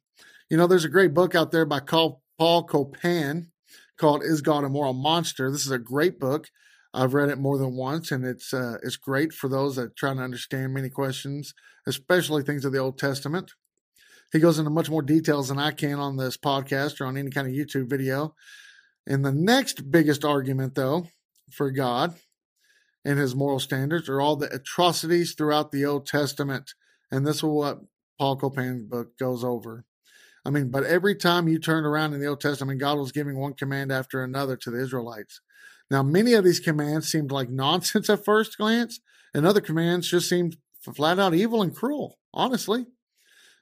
You 0.48 0.58
know, 0.58 0.68
there's 0.68 0.86
a 0.86 0.90
great 0.90 1.14
book 1.14 1.34
out 1.34 1.52
there 1.52 1.66
by 1.66 1.80
Paul 1.80 2.64
Copan 2.64 3.52
called 3.98 4.24
"Is 4.24 4.42
God 4.42 4.64
a 4.64 4.70
Moral 4.70 4.94
Monster?" 4.94 5.52
This 5.52 5.66
is 5.66 5.72
a 5.72 5.80
great 5.80 6.20
book. 6.20 6.50
I've 6.94 7.16
read 7.16 7.30
it 7.30 7.40
more 7.40 7.58
than 7.58 7.76
once, 7.76 8.12
and 8.12 8.24
it's 8.24 8.54
uh, 8.54 8.78
it's 8.84 8.96
great 8.96 9.34
for 9.34 9.50
those 9.50 9.76
that 9.76 9.96
trying 9.96 10.18
to 10.18 10.24
understand 10.24 10.74
many 10.74 10.90
questions, 10.90 11.56
especially 11.88 12.44
things 12.44 12.64
of 12.64 12.74
the 12.74 12.78
Old 12.78 13.00
Testament. 13.00 13.54
He 14.32 14.40
goes 14.40 14.60
into 14.60 14.70
much 14.70 14.92
more 14.92 15.02
details 15.02 15.48
than 15.50 15.58
I 15.58 15.72
can 15.72 16.00
on 16.00 16.18
this 16.18 16.38
podcast 16.38 17.02
or 17.02 17.06
on 17.06 17.18
any 17.18 17.32
kind 17.32 17.48
of 17.48 17.54
YouTube 17.54 17.90
video. 17.90 18.36
And 19.08 19.26
the 19.26 19.32
next 19.32 19.90
biggest 19.90 20.24
argument, 20.24 20.76
though, 20.76 21.08
for 21.50 21.72
God 21.72 22.14
and 23.04 23.18
his 23.18 23.36
moral 23.36 23.60
standards 23.60 24.08
are 24.08 24.22
all 24.22 24.36
the 24.36 24.54
atrocities 24.54 25.34
throughout 25.34 25.72
the 25.72 25.86
Old 25.86 26.06
Testament. 26.06 26.74
And 27.12 27.26
this 27.26 27.38
is 27.38 27.44
what 27.44 27.80
Paul 28.18 28.38
Copan's 28.38 28.84
book 28.84 29.18
goes 29.18 29.44
over. 29.44 29.86
I 30.46 30.52
mean, 30.52 30.70
but 30.70 30.84
every 30.84 31.16
time 31.16 31.48
you 31.48 31.60
turned 31.60 31.86
around 31.86 32.14
in 32.14 32.20
the 32.20 32.28
Old 32.28 32.42
Testament, 32.42 32.80
God 32.80 32.98
was 32.98 33.12
giving 33.12 33.38
one 33.38 33.54
command 33.54 33.92
after 33.92 34.24
another 34.24 34.56
to 34.58 34.72
the 34.72 34.82
Israelites. 34.82 35.42
Now, 35.92 36.04
many 36.04 36.34
of 36.34 36.44
these 36.44 36.60
commands 36.60 37.12
seemed 37.12 37.32
like 37.32 37.50
nonsense 37.50 38.10
at 38.10 38.24
first 38.24 38.58
glance, 38.58 39.00
and 39.34 39.46
other 39.46 39.62
commands 39.62 40.10
just 40.10 40.30
seemed 40.30 40.58
flat 40.82 41.20
out 41.20 41.34
evil 41.34 41.62
and 41.62 41.76
cruel, 41.76 42.20
honestly. 42.34 42.86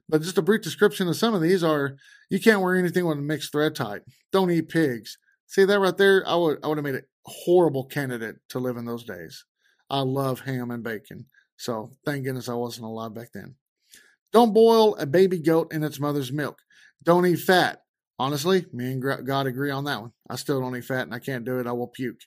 But 0.09 0.21
just 0.21 0.37
a 0.37 0.41
brief 0.41 0.61
description 0.61 1.07
of 1.07 1.15
some 1.15 1.33
of 1.33 1.41
these 1.41 1.63
are 1.63 1.97
you 2.29 2.39
can't 2.39 2.61
wear 2.61 2.75
anything 2.75 3.05
with 3.05 3.17
a 3.17 3.21
mixed 3.21 3.51
thread 3.51 3.75
type. 3.75 4.03
Don't 4.31 4.51
eat 4.51 4.69
pigs. 4.69 5.17
See 5.47 5.65
that 5.65 5.79
right 5.79 5.97
there? 5.97 6.23
I 6.27 6.35
would 6.35 6.59
I 6.63 6.67
would 6.67 6.77
have 6.77 6.85
made 6.85 6.95
a 6.95 7.03
horrible 7.25 7.85
candidate 7.85 8.37
to 8.49 8.59
live 8.59 8.77
in 8.77 8.85
those 8.85 9.03
days. 9.03 9.45
I 9.89 10.01
love 10.01 10.41
ham 10.41 10.71
and 10.71 10.83
bacon. 10.83 11.25
So 11.57 11.91
thank 12.05 12.23
goodness 12.23 12.49
I 12.49 12.53
wasn't 12.53 12.85
alive 12.85 13.13
back 13.13 13.31
then. 13.33 13.55
Don't 14.31 14.53
boil 14.53 14.95
a 14.95 15.05
baby 15.05 15.39
goat 15.39 15.73
in 15.73 15.83
its 15.83 15.99
mother's 15.99 16.31
milk. 16.31 16.59
Don't 17.03 17.25
eat 17.25 17.39
fat. 17.39 17.81
Honestly, 18.19 18.65
me 18.73 18.93
and 18.93 19.25
God 19.25 19.47
agree 19.47 19.71
on 19.71 19.85
that 19.85 20.01
one. 20.01 20.11
I 20.29 20.35
still 20.37 20.59
don't 20.59 20.75
eat 20.75 20.85
fat 20.85 21.03
and 21.03 21.13
I 21.13 21.19
can't 21.19 21.45
do 21.45 21.59
it. 21.59 21.67
I 21.67 21.71
will 21.71 21.87
puke. 21.87 22.21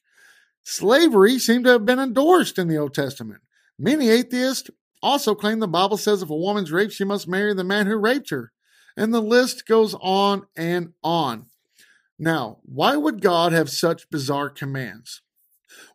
Slavery 0.62 1.38
seemed 1.38 1.64
to 1.64 1.72
have 1.72 1.86
been 1.86 1.98
endorsed 1.98 2.58
in 2.58 2.68
the 2.68 2.78
Old 2.78 2.94
Testament. 2.94 3.40
Many 3.78 4.08
atheists 4.08 4.70
also 5.02 5.34
claim 5.34 5.58
the 5.58 5.68
Bible 5.68 5.96
says 5.96 6.22
if 6.22 6.30
a 6.30 6.36
woman's 6.36 6.72
raped, 6.72 6.92
she 6.92 7.04
must 7.04 7.28
marry 7.28 7.54
the 7.54 7.64
man 7.64 7.86
who 7.86 7.96
raped 7.96 8.30
her. 8.30 8.52
And 8.96 9.14
the 9.14 9.22
list 9.22 9.66
goes 9.66 9.94
on 10.00 10.46
and 10.56 10.92
on. 11.02 11.46
Now, 12.18 12.58
why 12.62 12.96
would 12.96 13.22
God 13.22 13.52
have 13.52 13.70
such 13.70 14.10
bizarre 14.10 14.50
commands? 14.50 15.22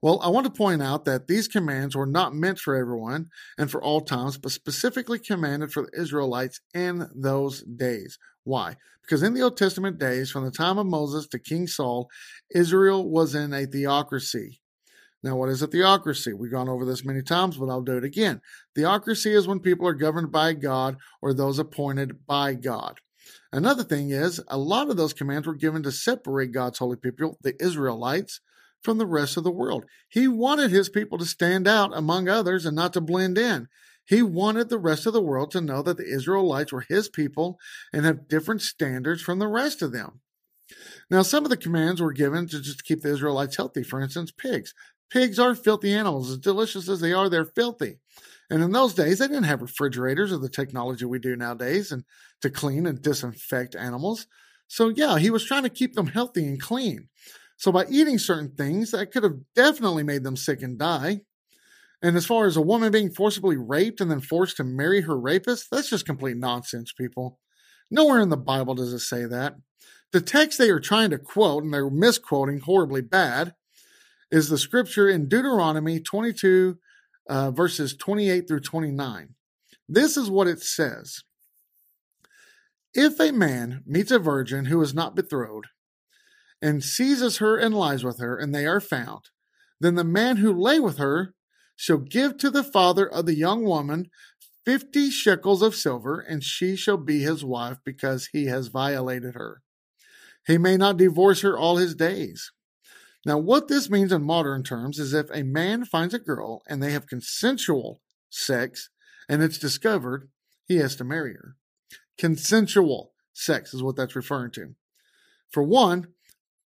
Well, 0.01 0.19
I 0.21 0.29
want 0.29 0.45
to 0.45 0.51
point 0.51 0.81
out 0.81 1.05
that 1.05 1.27
these 1.27 1.47
commands 1.47 1.95
were 1.95 2.05
not 2.05 2.33
meant 2.33 2.59
for 2.59 2.75
everyone 2.75 3.27
and 3.57 3.69
for 3.69 3.83
all 3.83 4.01
times, 4.01 4.37
but 4.37 4.51
specifically 4.51 5.19
commanded 5.19 5.71
for 5.71 5.83
the 5.83 5.99
Israelites 5.99 6.61
in 6.73 7.09
those 7.15 7.61
days. 7.63 8.17
Why? 8.43 8.77
Because 9.01 9.23
in 9.23 9.33
the 9.33 9.41
Old 9.41 9.57
Testament 9.57 9.99
days, 9.99 10.31
from 10.31 10.45
the 10.45 10.51
time 10.51 10.77
of 10.77 10.87
Moses 10.87 11.27
to 11.27 11.39
King 11.39 11.67
Saul, 11.67 12.09
Israel 12.53 13.09
was 13.09 13.35
in 13.35 13.53
a 13.53 13.65
theocracy. 13.65 14.61
Now, 15.23 15.35
what 15.35 15.49
is 15.49 15.63
a 15.63 15.67
theocracy? 15.67 16.33
We've 16.33 16.51
gone 16.51 16.69
over 16.69 16.85
this 16.85 17.03
many 17.03 17.23
times, 17.23 17.57
but 17.57 17.69
I'll 17.69 17.81
do 17.81 17.97
it 17.97 18.03
again. 18.03 18.41
Theocracy 18.75 19.33
is 19.33 19.47
when 19.47 19.59
people 19.59 19.87
are 19.87 19.95
governed 19.95 20.31
by 20.31 20.53
God 20.53 20.97
or 21.21 21.33
those 21.33 21.57
appointed 21.57 22.27
by 22.27 22.53
God. 22.53 22.99
Another 23.51 23.83
thing 23.83 24.11
is, 24.11 24.39
a 24.49 24.57
lot 24.57 24.89
of 24.89 24.97
those 24.97 25.13
commands 25.13 25.47
were 25.47 25.55
given 25.55 25.81
to 25.83 25.91
separate 25.91 26.51
God's 26.51 26.77
holy 26.77 26.97
people, 26.97 27.37
the 27.41 27.55
Israelites, 27.63 28.39
from 28.85 28.97
the 28.97 29.05
rest 29.05 29.35
of 29.35 29.43
the 29.43 29.51
world. 29.51 29.85
He 30.07 30.27
wanted 30.27 30.71
his 30.71 30.87
people 30.87 31.17
to 31.17 31.25
stand 31.25 31.67
out 31.67 31.91
among 31.93 32.29
others 32.29 32.65
and 32.65 32.75
not 32.75 32.93
to 32.93 33.01
blend 33.01 33.37
in. 33.37 33.67
He 34.05 34.21
wanted 34.21 34.69
the 34.69 34.77
rest 34.77 35.05
of 35.07 35.13
the 35.13 35.21
world 35.21 35.51
to 35.51 35.61
know 35.61 35.81
that 35.81 35.97
the 35.97 36.07
Israelites 36.07 36.71
were 36.71 36.85
his 36.87 37.09
people 37.09 37.59
and 37.91 38.05
have 38.05 38.27
different 38.27 38.61
standards 38.61 39.21
from 39.21 39.39
the 39.39 39.47
rest 39.47 39.81
of 39.81 39.91
them. 39.91 40.21
Now, 41.09 41.21
some 41.21 41.43
of 41.43 41.49
the 41.49 41.57
commands 41.57 42.01
were 42.01 42.13
given 42.13 42.47
to 42.47 42.61
just 42.61 42.83
keep 42.83 43.01
the 43.01 43.11
Israelites 43.11 43.57
healthy. 43.57 43.83
For 43.83 43.99
instance, 43.99 44.31
pigs. 44.31 44.73
Pigs 45.09 45.39
are 45.39 45.55
filthy 45.55 45.93
animals. 45.93 46.31
As 46.31 46.37
delicious 46.37 46.89
as 46.89 46.99
they 46.99 47.13
are, 47.13 47.29
they're 47.29 47.45
filthy. 47.45 47.99
And 48.49 48.63
in 48.63 48.71
those 48.71 48.93
days, 48.93 49.19
they 49.19 49.27
didn't 49.27 49.43
have 49.43 49.61
refrigerators 49.61 50.31
or 50.31 50.37
the 50.37 50.49
technology 50.49 51.05
we 51.05 51.19
do 51.19 51.35
nowadays 51.35 51.91
and 51.91 52.03
to 52.41 52.49
clean 52.49 52.85
and 52.85 53.01
disinfect 53.01 53.75
animals. 53.75 54.27
So 54.67 54.89
yeah, 54.89 55.17
he 55.17 55.29
was 55.29 55.45
trying 55.45 55.63
to 55.63 55.69
keep 55.69 55.93
them 55.93 56.07
healthy 56.07 56.45
and 56.45 56.59
clean. 56.59 57.09
So 57.57 57.71
by 57.71 57.85
eating 57.89 58.17
certain 58.17 58.51
things, 58.51 58.91
that 58.91 59.11
could 59.11 59.23
have 59.23 59.39
definitely 59.55 60.03
made 60.03 60.23
them 60.23 60.35
sick 60.35 60.61
and 60.61 60.77
die. 60.77 61.21
And 62.01 62.17
as 62.17 62.25
far 62.25 62.45
as 62.45 62.57
a 62.57 62.61
woman 62.61 62.91
being 62.91 63.09
forcibly 63.09 63.57
raped 63.57 64.01
and 64.01 64.11
then 64.11 64.19
forced 64.19 64.57
to 64.57 64.63
marry 64.63 65.01
her 65.01 65.17
rapist, 65.17 65.69
that's 65.71 65.89
just 65.89 66.05
complete 66.05 66.37
nonsense, 66.37 66.91
people. 66.91 67.39
Nowhere 67.89 68.19
in 68.19 68.29
the 68.29 68.37
Bible 68.37 68.75
does 68.75 68.93
it 68.93 68.99
say 68.99 69.25
that. 69.25 69.55
the 70.11 70.21
text 70.21 70.57
they 70.57 70.69
are 70.69 70.79
trying 70.79 71.09
to 71.09 71.17
quote, 71.17 71.63
and 71.63 71.73
they're 71.73 71.89
misquoting 71.89 72.59
horribly 72.59 73.01
bad, 73.01 73.53
is 74.31 74.49
the 74.49 74.57
scripture 74.57 75.09
in 75.09 75.27
Deuteronomy 75.27 75.99
22, 75.99 76.77
uh, 77.27 77.51
verses 77.51 77.95
28 77.95 78.47
through 78.47 78.59
29. 78.59 79.35
This 79.89 80.17
is 80.17 80.29
what 80.29 80.47
it 80.47 80.61
says 80.61 81.23
If 82.93 83.19
a 83.19 83.31
man 83.31 83.83
meets 83.85 84.11
a 84.11 84.19
virgin 84.19 84.65
who 84.65 84.81
is 84.81 84.93
not 84.93 85.15
betrothed, 85.15 85.67
and 86.61 86.83
seizes 86.83 87.37
her 87.37 87.57
and 87.57 87.75
lies 87.75 88.03
with 88.03 88.19
her, 88.19 88.37
and 88.37 88.53
they 88.53 88.65
are 88.65 88.79
found, 88.79 89.29
then 89.79 89.95
the 89.95 90.03
man 90.03 90.37
who 90.37 90.53
lay 90.53 90.79
with 90.79 90.97
her 90.97 91.33
shall 91.75 91.97
give 91.97 92.37
to 92.37 92.49
the 92.49 92.63
father 92.63 93.05
of 93.07 93.25
the 93.25 93.35
young 93.35 93.63
woman 93.63 94.09
fifty 94.65 95.09
shekels 95.11 95.61
of 95.61 95.75
silver, 95.75 96.19
and 96.19 96.43
she 96.43 96.75
shall 96.75 96.97
be 96.97 97.19
his 97.19 97.45
wife 97.45 97.77
because 97.85 98.29
he 98.31 98.45
has 98.45 98.67
violated 98.67 99.35
her. 99.35 99.61
He 100.47 100.57
may 100.57 100.77
not 100.77 100.97
divorce 100.97 101.41
her 101.41 101.57
all 101.57 101.77
his 101.77 101.95
days. 101.95 102.51
Now, 103.25 103.37
what 103.37 103.67
this 103.67 103.89
means 103.89 104.11
in 104.11 104.23
modern 104.23 104.63
terms 104.63 104.99
is 104.99 105.13
if 105.13 105.29
a 105.31 105.43
man 105.43 105.85
finds 105.85 106.13
a 106.13 106.19
girl 106.19 106.61
and 106.67 106.81
they 106.81 106.91
have 106.91 107.07
consensual 107.07 108.01
sex 108.29 108.89
and 109.27 109.41
it's 109.41 109.57
discovered, 109.57 110.29
he 110.67 110.77
has 110.77 110.95
to 110.97 111.03
marry 111.03 111.33
her. 111.33 111.55
Consensual 112.17 113.13
sex 113.33 113.73
is 113.73 113.83
what 113.83 113.95
that's 113.95 114.15
referring 114.15 114.51
to. 114.51 114.75
For 115.51 115.63
one, 115.63 116.07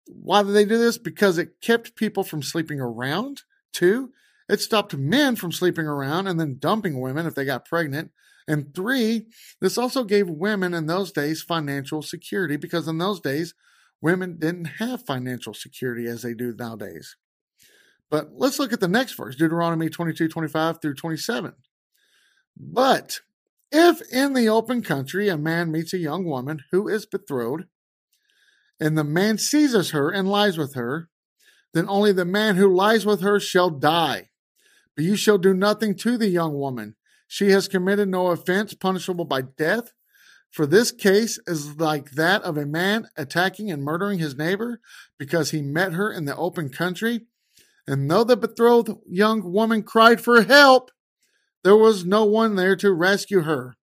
why 0.08 0.44
did 0.44 0.54
they 0.54 0.66
do 0.66 0.78
this? 0.78 0.98
Because 0.98 1.38
it 1.38 1.62
kept 1.62 1.96
people 1.96 2.24
from 2.24 2.44
sleeping 2.44 2.80
around. 2.80 3.44
Two, 3.74 4.12
it 4.48 4.62
stopped 4.62 4.96
men 4.96 5.36
from 5.36 5.52
sleeping 5.52 5.86
around 5.86 6.28
and 6.28 6.40
then 6.40 6.58
dumping 6.60 7.00
women 7.00 7.26
if 7.26 7.36
they 7.36 7.46
got 7.46 7.66
pregnant. 7.66 8.12
And 8.48 8.76
three, 8.76 9.26
this 9.60 9.78
also 9.78 10.04
gave 10.04 10.30
women 10.30 10.74
in 10.74 10.86
those 10.86 11.12
days 11.12 11.42
financial 11.42 12.02
security 12.02 12.58
because 12.58 12.88
in 12.88 13.00
those 13.00 13.20
days, 13.20 13.56
women 14.02 14.38
didn't 14.38 14.66
have 14.66 15.06
financial 15.06 15.54
security 15.54 16.06
as 16.06 16.22
they 16.22 16.36
do 16.36 16.54
nowadays. 16.58 17.16
But 18.12 18.30
let's 18.36 18.60
look 18.60 18.72
at 18.72 18.80
the 18.80 18.88
next 18.88 19.14
verse, 19.14 19.36
Deuteronomy 19.36 19.90
22, 19.90 20.28
25 20.28 20.80
through 20.80 20.94
27. 20.94 21.54
But 22.56 23.20
if 23.72 24.02
in 24.14 24.34
the 24.34 24.48
open 24.48 24.84
country 24.84 25.28
a 25.28 25.38
man 25.38 25.72
meets 25.72 25.94
a 25.94 25.98
young 25.98 26.24
woman 26.26 26.64
who 26.72 26.88
is 26.88 27.08
betrothed, 27.08 27.66
and 28.80 28.98
the 28.98 29.04
man 29.04 29.38
seizes 29.38 29.92
her 29.92 30.10
and 30.10 30.30
lies 30.30 30.58
with 30.58 30.76
her, 30.76 31.10
then 31.74 31.90
only 31.90 32.12
the 32.12 32.26
man 32.26 32.56
who 32.56 32.74
lies 32.74 33.06
with 33.06 33.22
her 33.22 33.40
shall 33.40 33.70
die. 33.70 34.30
But 34.96 35.06
you 35.06 35.16
shall 35.16 35.38
do 35.38 35.54
nothing 35.54 35.96
to 35.98 36.18
the 36.18 36.30
young 36.30 36.54
woman. 36.54 36.96
She 37.28 37.52
has 37.52 37.68
committed 37.68 38.08
no 38.08 38.28
offense 38.28 38.74
punishable 38.74 39.26
by 39.26 39.42
death. 39.42 39.92
For 40.52 40.66
this 40.66 40.92
case 40.92 41.38
is 41.48 41.80
like 41.80 42.12
that 42.12 42.44
of 42.44 42.58
a 42.58 42.66
man 42.66 43.10
attacking 43.18 43.70
and 43.70 43.84
murdering 43.84 44.20
his 44.20 44.38
neighbor 44.38 44.80
because 45.18 45.52
he 45.52 45.62
met 45.62 45.94
her 45.94 46.12
in 46.12 46.26
the 46.26 46.36
open 46.38 46.70
country. 46.70 47.26
And 47.88 48.10
though 48.10 48.24
the 48.24 48.38
betrothed 48.38 48.92
young 49.06 49.52
woman 49.52 49.84
cried 49.84 50.22
for 50.22 50.44
help, 50.44 50.92
there 51.64 51.76
was 51.76 52.06
no 52.06 52.24
one 52.24 52.56
there 52.56 52.76
to 52.78 52.94
rescue 52.94 53.42
her. 53.42 53.76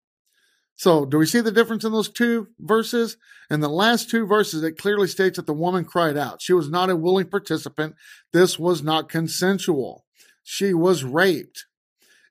So, 0.82 1.04
do 1.04 1.16
we 1.16 1.26
see 1.26 1.40
the 1.40 1.52
difference 1.52 1.84
in 1.84 1.92
those 1.92 2.08
two 2.08 2.48
verses? 2.58 3.16
In 3.48 3.60
the 3.60 3.68
last 3.68 4.10
two 4.10 4.26
verses, 4.26 4.64
it 4.64 4.78
clearly 4.78 5.06
states 5.06 5.36
that 5.36 5.46
the 5.46 5.52
woman 5.52 5.84
cried 5.84 6.16
out. 6.16 6.42
She 6.42 6.54
was 6.54 6.68
not 6.68 6.90
a 6.90 6.96
willing 6.96 7.28
participant. 7.28 7.94
This 8.32 8.58
was 8.58 8.82
not 8.82 9.08
consensual. 9.08 10.04
She 10.42 10.74
was 10.74 11.04
raped. 11.04 11.66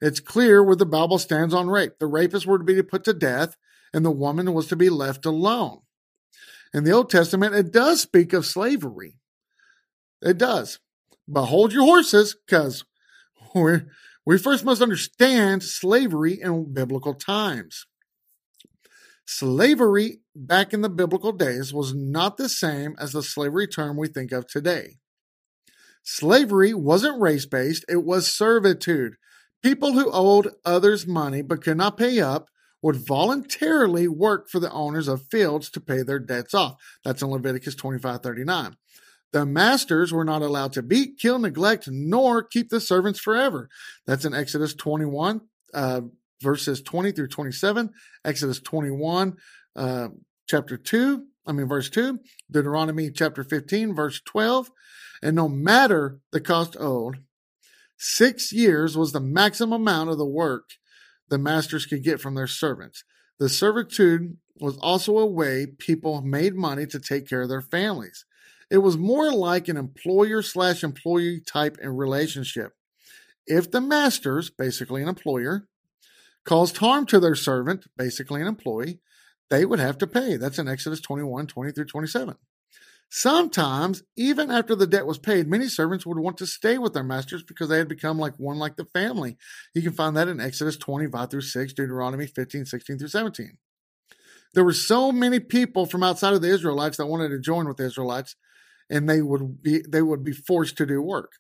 It's 0.02 0.20
clear 0.20 0.62
where 0.62 0.76
the 0.76 0.86
Bible 0.86 1.18
stands 1.18 1.54
on 1.54 1.70
rape. 1.70 1.94
The 1.98 2.10
rapists 2.10 2.46
were 2.46 2.58
to 2.58 2.64
be 2.66 2.84
put 2.84 3.06
to 3.06 3.14
death, 3.14 3.56
and 3.94 4.04
the 4.04 4.12
woman 4.12 4.54
was 4.54 4.68
to 4.68 4.76
be 4.76 4.90
left 4.90 5.26
alone. 5.26 5.84
In 6.74 6.84
the 6.84 6.92
Old 6.92 7.10
Testament, 7.10 7.56
it 7.56 7.72
does 7.72 8.02
speak 8.02 8.34
of 8.34 8.46
slavery. 8.46 9.22
It 10.22 10.38
does. 10.38 10.78
But 11.26 11.46
hold 11.46 11.72
your 11.72 11.86
horses, 11.86 12.36
because 12.46 12.84
we 13.56 14.38
first 14.38 14.66
must 14.66 14.82
understand 14.82 15.64
slavery 15.64 16.38
in 16.42 16.74
biblical 16.74 17.14
times. 17.14 17.86
Slavery 19.26 20.20
back 20.36 20.74
in 20.74 20.82
the 20.82 20.90
biblical 20.90 21.32
days 21.32 21.74
was 21.74 21.94
not 21.94 22.38
the 22.38 22.50
same 22.50 22.96
as 23.00 23.12
the 23.12 23.24
slavery 23.24 23.68
term 23.68 23.98
we 23.98 24.08
think 24.08 24.32
of 24.32 24.48
today. 24.48 24.98
Slavery 26.04 26.74
wasn't 26.74 27.22
race 27.22 27.46
based, 27.46 27.86
it 27.88 28.04
was 28.04 28.28
servitude. 28.28 29.16
People 29.62 29.94
who 29.94 30.12
owed 30.12 30.52
others 30.66 31.06
money 31.06 31.42
but 31.42 31.64
could 31.64 31.78
not 31.78 31.98
pay 31.98 32.20
up 32.20 32.50
would 32.82 32.96
voluntarily 32.96 34.08
work 34.08 34.50
for 34.50 34.60
the 34.60 34.72
owners 34.72 35.08
of 35.08 35.28
fields 35.30 35.70
to 35.70 35.80
pay 35.80 36.02
their 36.02 36.20
debts 36.20 36.54
off. 36.54 36.82
That's 37.04 37.22
in 37.22 37.30
Leviticus 37.30 37.76
25 37.76 38.22
39. 38.22 38.76
The 39.34 39.46
masters 39.46 40.12
were 40.12 40.26
not 40.26 40.42
allowed 40.42 40.74
to 40.74 40.84
beat, 40.84 41.18
kill, 41.18 41.40
neglect, 41.40 41.88
nor 41.90 42.44
keep 42.44 42.70
the 42.70 42.82
servants 42.82 43.20
forever. 43.20 43.70
That's 44.06 44.26
in 44.26 44.34
Exodus 44.34 44.74
21, 44.74 45.42
uh, 45.74 46.02
verses 46.42 46.82
20 46.82 47.12
through 47.12 47.28
27, 47.28 47.90
Exodus 48.26 48.60
21, 48.60 49.36
uh, 49.76 50.10
chapter 50.48 50.78
2, 50.78 51.26
I 51.46 51.52
mean, 51.54 51.68
verse 51.68 51.90
2, 51.90 52.20
Deuteronomy 52.50 53.10
chapter 53.12 53.44
15, 53.44 53.96
verse 53.96 54.22
12. 54.26 54.70
And 55.24 55.36
no 55.36 55.48
matter 55.48 56.20
the 56.32 56.42
cost 56.42 56.76
owed, 56.80 57.24
six 57.98 58.52
years 58.52 58.98
was 58.98 59.12
the 59.12 59.20
maximum 59.20 59.82
amount 59.82 60.10
of 60.10 60.18
the 60.18 60.26
work 60.26 60.70
the 61.30 61.38
masters 61.38 61.86
could 61.86 62.04
get 62.04 62.20
from 62.20 62.36
their 62.36 62.48
servants. 62.48 63.04
The 63.40 63.50
servitude 63.50 64.38
was 64.60 64.78
also 64.78 65.18
a 65.18 65.26
way 65.26 65.66
people 65.66 66.22
made 66.22 66.56
money 66.56 66.86
to 66.88 67.00
take 67.00 67.28
care 67.28 67.42
of 67.42 67.50
their 67.50 67.62
families. 67.62 68.26
It 68.70 68.80
was 68.80 68.98
more 68.98 69.34
like 69.34 69.68
an 69.68 69.78
employer 69.78 70.42
slash 70.42 70.84
employee 70.84 71.42
type 71.42 71.78
relationship. 71.82 72.74
If 73.48 73.72
the 73.72 73.82
masters, 73.82 74.50
basically 74.50 75.02
an 75.02 75.10
employer, 75.10 75.68
caused 76.46 76.78
harm 76.78 77.06
to 77.08 77.20
their 77.20 77.36
servant, 77.36 77.86
basically 77.98 78.42
an 78.42 78.48
employee, 78.48 79.00
they 79.50 79.66
would 79.66 79.80
have 79.80 79.98
to 80.00 80.08
pay. 80.08 80.38
That's 80.38 80.60
in 80.60 80.68
Exodus 80.68 81.02
21 81.02 81.48
20 81.48 81.72
through 81.72 81.86
27. 81.86 82.36
Sometimes, 83.14 84.04
even 84.16 84.50
after 84.50 84.74
the 84.74 84.88
debt 84.88 85.06
was 85.06 85.18
paid, 85.18 85.46
many 85.46 85.68
servants 85.68 86.06
would 86.06 86.18
want 86.18 86.38
to 86.38 86.48
stay 86.48 86.78
with 86.78 86.94
their 86.94 87.04
masters 87.04 87.44
because 87.44 87.68
they 87.68 87.78
had 87.78 87.90
become 87.90 88.18
like 88.18 88.34
one 88.38 88.58
like 88.58 88.78
the 88.78 88.86
family. 88.86 89.36
You 89.76 89.82
can 89.82 89.92
find 89.92 90.16
that 90.16 90.30
in 90.30 90.40
Exodus 90.40 90.78
25 90.78 91.30
through 91.30 91.42
6, 91.42 91.74
Deuteronomy 91.74 92.26
15, 92.26 92.64
16 92.64 92.98
through 92.98 93.08
17. 93.10 93.58
There 94.54 94.64
were 94.64 94.72
so 94.72 95.12
many 95.12 95.42
people 95.42 95.86
from 95.86 96.04
outside 96.04 96.34
of 96.34 96.42
the 96.42 96.54
Israelites 96.54 96.98
that 96.98 97.08
wanted 97.08 97.30
to 97.30 97.40
join 97.40 97.68
with 97.68 97.76
the 97.76 97.86
Israelites, 97.86 98.38
and 98.90 99.10
they 99.10 99.22
would 99.22 99.62
be 99.62 99.84
they 99.88 100.02
would 100.02 100.24
be 100.24 100.34
forced 100.34 100.78
to 100.78 100.86
do 100.86 101.02
work. 101.02 101.34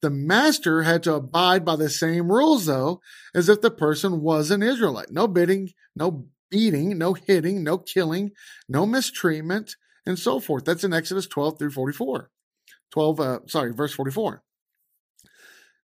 The 0.00 0.10
master 0.10 0.82
had 0.82 1.02
to 1.04 1.14
abide 1.14 1.64
by 1.64 1.76
the 1.76 1.90
same 1.90 2.30
rules, 2.30 2.66
though, 2.66 3.00
as 3.34 3.48
if 3.48 3.60
the 3.60 3.70
person 3.70 4.20
was 4.20 4.50
an 4.50 4.62
Israelite. 4.62 5.10
No 5.10 5.26
bidding, 5.26 5.70
no 5.96 6.26
beating, 6.50 6.96
no 6.98 7.14
hitting, 7.14 7.64
no 7.64 7.78
killing, 7.78 8.30
no 8.68 8.86
mistreatment, 8.86 9.76
and 10.06 10.18
so 10.18 10.40
forth. 10.40 10.64
That's 10.64 10.84
in 10.84 10.92
Exodus 10.92 11.26
12 11.26 11.58
through 11.58 11.70
44. 11.72 12.30
12, 12.92 13.20
uh, 13.20 13.40
sorry, 13.46 13.72
verse 13.72 13.92
44. 13.92 14.42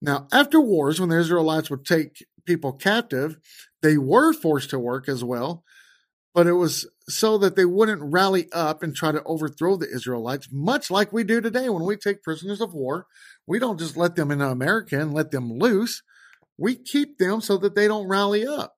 Now, 0.01 0.27
after 0.33 0.61
wars, 0.61 1.01
when 1.01 1.09
the 1.09 1.18
Israelites 1.18 1.70
would 1.70 1.85
take 1.85 2.27
people 2.44 2.72
captive, 2.72 3.38
they 3.83 3.96
were 3.96 4.33
forced 4.33 4.70
to 4.70 4.79
work 4.79 5.09
as 5.09 5.22
well, 5.22 5.64
but 6.35 6.46
it 6.46 6.55
was 6.55 6.88
so 7.09 7.38
that 7.38 7.57
they 7.57 7.64
wouldn't 7.64 8.03
rally 8.03 8.48
up 8.53 8.83
and 8.83 8.94
try 8.94 9.12
to 9.12 9.22
overthrow 9.25 9.77
the 9.77 9.88
Israelites, 9.88 10.48
much 10.51 10.90
like 10.90 11.12
we 11.12 11.25
do 11.25 11.40
today 11.40 11.68
when 11.68 11.85
we 11.85 11.96
take 11.96 12.22
prisoners 12.22 12.61
of 12.61 12.75
war. 12.75 13.07
We 13.46 13.59
don't 13.59 13.78
just 13.78 13.96
let 13.96 14.16
them 14.16 14.31
in 14.31 14.40
America 14.40 15.00
and 15.00 15.12
let 15.12 15.31
them 15.31 15.52
loose. 15.52 16.02
We 16.59 16.76
keep 16.76 17.18
them 17.18 17.40
so 17.40 17.57
that 17.59 17.74
they 17.74 17.88
don't 17.88 18.09
rally 18.09 18.46
up. 18.46 18.76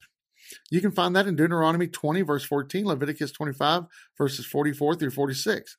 You 0.70 0.81
can 0.81 0.92
find 0.92 1.14
that 1.16 1.27
in 1.27 1.37
Deuteronomy 1.37 1.88
20, 1.88 2.22
verse 2.22 2.44
14, 2.44 2.87
Leviticus 2.87 3.33
25, 3.33 3.85
verses 4.16 4.46
44 4.46 4.96
through 4.96 5.11
46. 5.11 5.77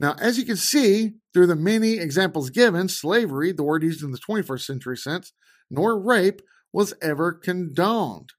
Now, 0.00 0.14
as 0.20 0.38
you 0.38 0.44
can 0.44 0.56
see 0.56 1.12
through 1.32 1.46
the 1.46 1.56
many 1.56 1.94
examples 1.94 2.50
given, 2.50 2.88
slavery, 2.88 3.52
the 3.52 3.62
word 3.62 3.82
used 3.82 4.02
in 4.02 4.10
the 4.10 4.18
21st 4.18 4.64
century 4.64 4.96
sense, 4.96 5.32
nor 5.70 5.98
rape 5.98 6.42
was 6.72 6.94
ever 7.00 7.32
condoned. 7.32 8.30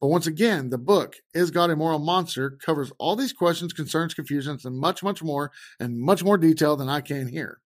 But 0.00 0.08
once 0.08 0.26
again, 0.26 0.70
the 0.70 0.78
book, 0.78 1.16
Is 1.32 1.50
God 1.50 1.70
a 1.70 1.76
Moral 1.76 1.98
Monster, 1.98 2.50
covers 2.50 2.92
all 2.98 3.16
these 3.16 3.32
questions, 3.32 3.72
concerns, 3.72 4.14
confusions, 4.14 4.64
and 4.64 4.78
much, 4.78 5.02
much 5.02 5.22
more, 5.22 5.50
and 5.78 5.98
much 5.98 6.24
more 6.24 6.38
detail 6.38 6.76
than 6.76 6.88
I 6.88 7.00
can 7.00 7.28
here. 7.28 7.60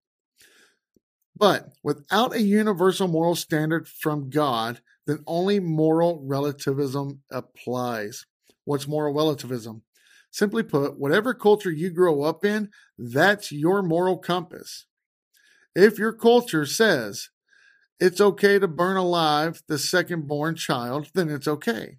But 1.38 1.72
without 1.83 2.35
a 2.35 2.42
universal 2.42 3.07
moral 3.09 3.37
standard 3.37 3.87
from 3.87 4.31
God, 4.31 4.81
then 5.07 5.22
only 5.27 5.61
moral 5.61 6.20
relativism 6.24 7.22
applies. 7.31 8.27
What's 8.64 8.88
moral 8.88 9.14
relativism? 9.14 9.83
Simply 10.31 10.62
put, 10.62 10.98
whatever 10.98 11.33
culture 11.33 11.70
you 11.70 11.90
grow 11.90 12.22
up 12.22 12.44
in, 12.44 12.70
that's 12.98 13.51
your 13.51 13.83
moral 13.83 14.18
compass. 14.18 14.87
If 15.74 15.98
your 15.98 16.12
culture 16.12 16.66
says 16.66 17.31
it's 18.01 18.20
okay 18.20 18.59
to 18.59 18.68
burn 18.68 18.96
alive 18.96 19.62
the 19.68 19.79
second 19.79 20.27
born 20.27 20.57
child, 20.57 21.09
then 21.14 21.31
it's 21.31 21.48
okay. 21.48 21.98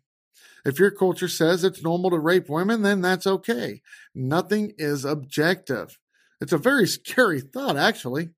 If 0.66 0.80
your 0.80 0.92
culture 0.92 1.28
says 1.28 1.64
it's 1.64 1.82
normal 1.82 2.12
to 2.12 2.20
rape 2.20 2.50
women, 2.50 2.82
then 2.82 3.02
that's 3.02 3.26
okay. 3.26 3.82
Nothing 4.14 4.74
is 4.78 5.06
objective. 5.06 5.98
It's 6.42 6.54
a 6.54 6.58
very 6.58 6.88
scary 6.88 7.42
thought, 7.42 7.78
actually. 7.78 8.30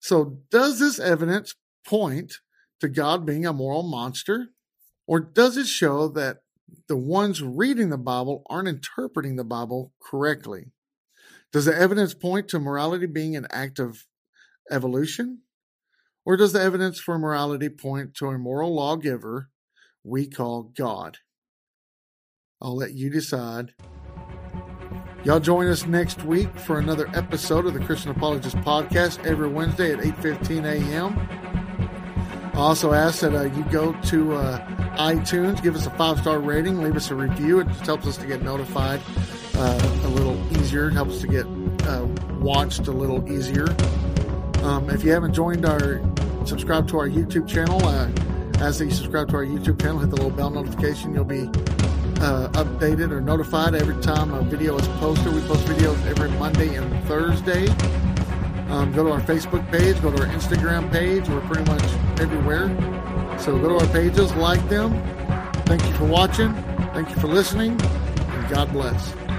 So, 0.00 0.38
does 0.50 0.78
this 0.78 0.98
evidence 0.98 1.54
point 1.86 2.32
to 2.80 2.88
God 2.88 3.26
being 3.26 3.46
a 3.46 3.52
moral 3.52 3.82
monster? 3.82 4.48
Or 5.06 5.20
does 5.20 5.56
it 5.56 5.66
show 5.66 6.08
that 6.08 6.38
the 6.88 6.96
ones 6.96 7.42
reading 7.42 7.90
the 7.90 7.98
Bible 7.98 8.42
aren't 8.48 8.68
interpreting 8.68 9.36
the 9.36 9.44
Bible 9.44 9.92
correctly? 10.00 10.72
Does 11.52 11.66
the 11.66 11.76
evidence 11.76 12.14
point 12.14 12.48
to 12.48 12.58
morality 12.58 13.06
being 13.06 13.36
an 13.36 13.46
act 13.50 13.78
of 13.78 14.06
evolution? 14.70 15.40
Or 16.24 16.36
does 16.36 16.52
the 16.52 16.62
evidence 16.62 17.00
for 17.00 17.18
morality 17.18 17.68
point 17.68 18.14
to 18.16 18.26
a 18.26 18.38
moral 18.38 18.74
lawgiver 18.74 19.50
we 20.04 20.28
call 20.28 20.62
God? 20.62 21.18
I'll 22.62 22.76
let 22.76 22.94
you 22.94 23.10
decide. 23.10 23.74
Y'all 25.22 25.38
join 25.38 25.66
us 25.66 25.84
next 25.84 26.24
week 26.24 26.48
for 26.56 26.78
another 26.78 27.06
episode 27.12 27.66
of 27.66 27.74
the 27.74 27.80
Christian 27.80 28.10
Apologist 28.10 28.56
Podcast 28.58 29.22
every 29.26 29.48
Wednesday 29.48 29.92
at 29.92 29.98
8.15 29.98 30.64
a.m. 30.64 32.48
I 32.54 32.56
also 32.56 32.94
ask 32.94 33.20
that 33.20 33.34
uh, 33.34 33.42
you 33.42 33.62
go 33.64 33.92
to 34.04 34.32
uh, 34.32 34.66
iTunes, 34.96 35.62
give 35.62 35.76
us 35.76 35.84
a 35.84 35.90
five-star 35.90 36.38
rating, 36.38 36.82
leave 36.82 36.96
us 36.96 37.10
a 37.10 37.14
review. 37.14 37.60
It 37.60 37.68
just 37.68 37.84
helps 37.84 38.06
us 38.06 38.16
to 38.16 38.26
get 38.26 38.40
notified 38.40 39.02
uh, 39.56 40.00
a 40.04 40.08
little 40.08 40.38
easier, 40.58 40.88
It 40.88 40.94
helps 40.94 41.20
to 41.20 41.26
get 41.26 41.44
uh, 41.86 42.06
watched 42.40 42.88
a 42.88 42.92
little 42.92 43.30
easier. 43.30 43.66
Um, 44.62 44.88
if 44.88 45.04
you 45.04 45.12
haven't 45.12 45.34
joined 45.34 45.66
our, 45.66 46.00
subscribe 46.46 46.88
to 46.88 46.98
our 46.98 47.10
YouTube 47.10 47.46
channel, 47.46 47.78
uh, 47.84 48.10
as 48.60 48.80
you 48.80 48.90
subscribe 48.90 49.28
to 49.28 49.36
our 49.36 49.44
YouTube 49.44 49.82
channel, 49.82 49.98
hit 49.98 50.08
the 50.08 50.16
little 50.16 50.30
bell 50.30 50.48
notification. 50.48 51.12
You'll 51.12 51.24
be 51.24 51.50
uh, 52.20 52.48
updated 52.52 53.10
or 53.10 53.20
notified 53.20 53.74
every 53.74 54.00
time 54.02 54.32
a 54.32 54.42
video 54.42 54.76
is 54.76 54.86
posted. 54.98 55.34
We 55.34 55.40
post 55.42 55.64
videos 55.66 56.04
every 56.06 56.30
Monday 56.32 56.74
and 56.74 57.04
Thursday. 57.04 57.68
Um, 58.70 58.92
go 58.92 59.04
to 59.04 59.10
our 59.12 59.20
Facebook 59.20 59.68
page, 59.70 60.00
go 60.00 60.14
to 60.14 60.22
our 60.22 60.28
Instagram 60.28 60.90
page. 60.92 61.28
We're 61.28 61.40
pretty 61.40 61.68
much 61.70 61.82
everywhere. 62.20 62.68
So 63.38 63.58
go 63.58 63.68
to 63.70 63.84
our 63.84 63.92
pages, 63.92 64.32
like 64.34 64.66
them. 64.68 64.92
Thank 65.64 65.84
you 65.84 65.92
for 65.94 66.04
watching. 66.04 66.54
Thank 66.94 67.10
you 67.10 67.16
for 67.16 67.26
listening. 67.26 67.80
And 67.80 68.48
God 68.48 68.72
bless. 68.72 69.29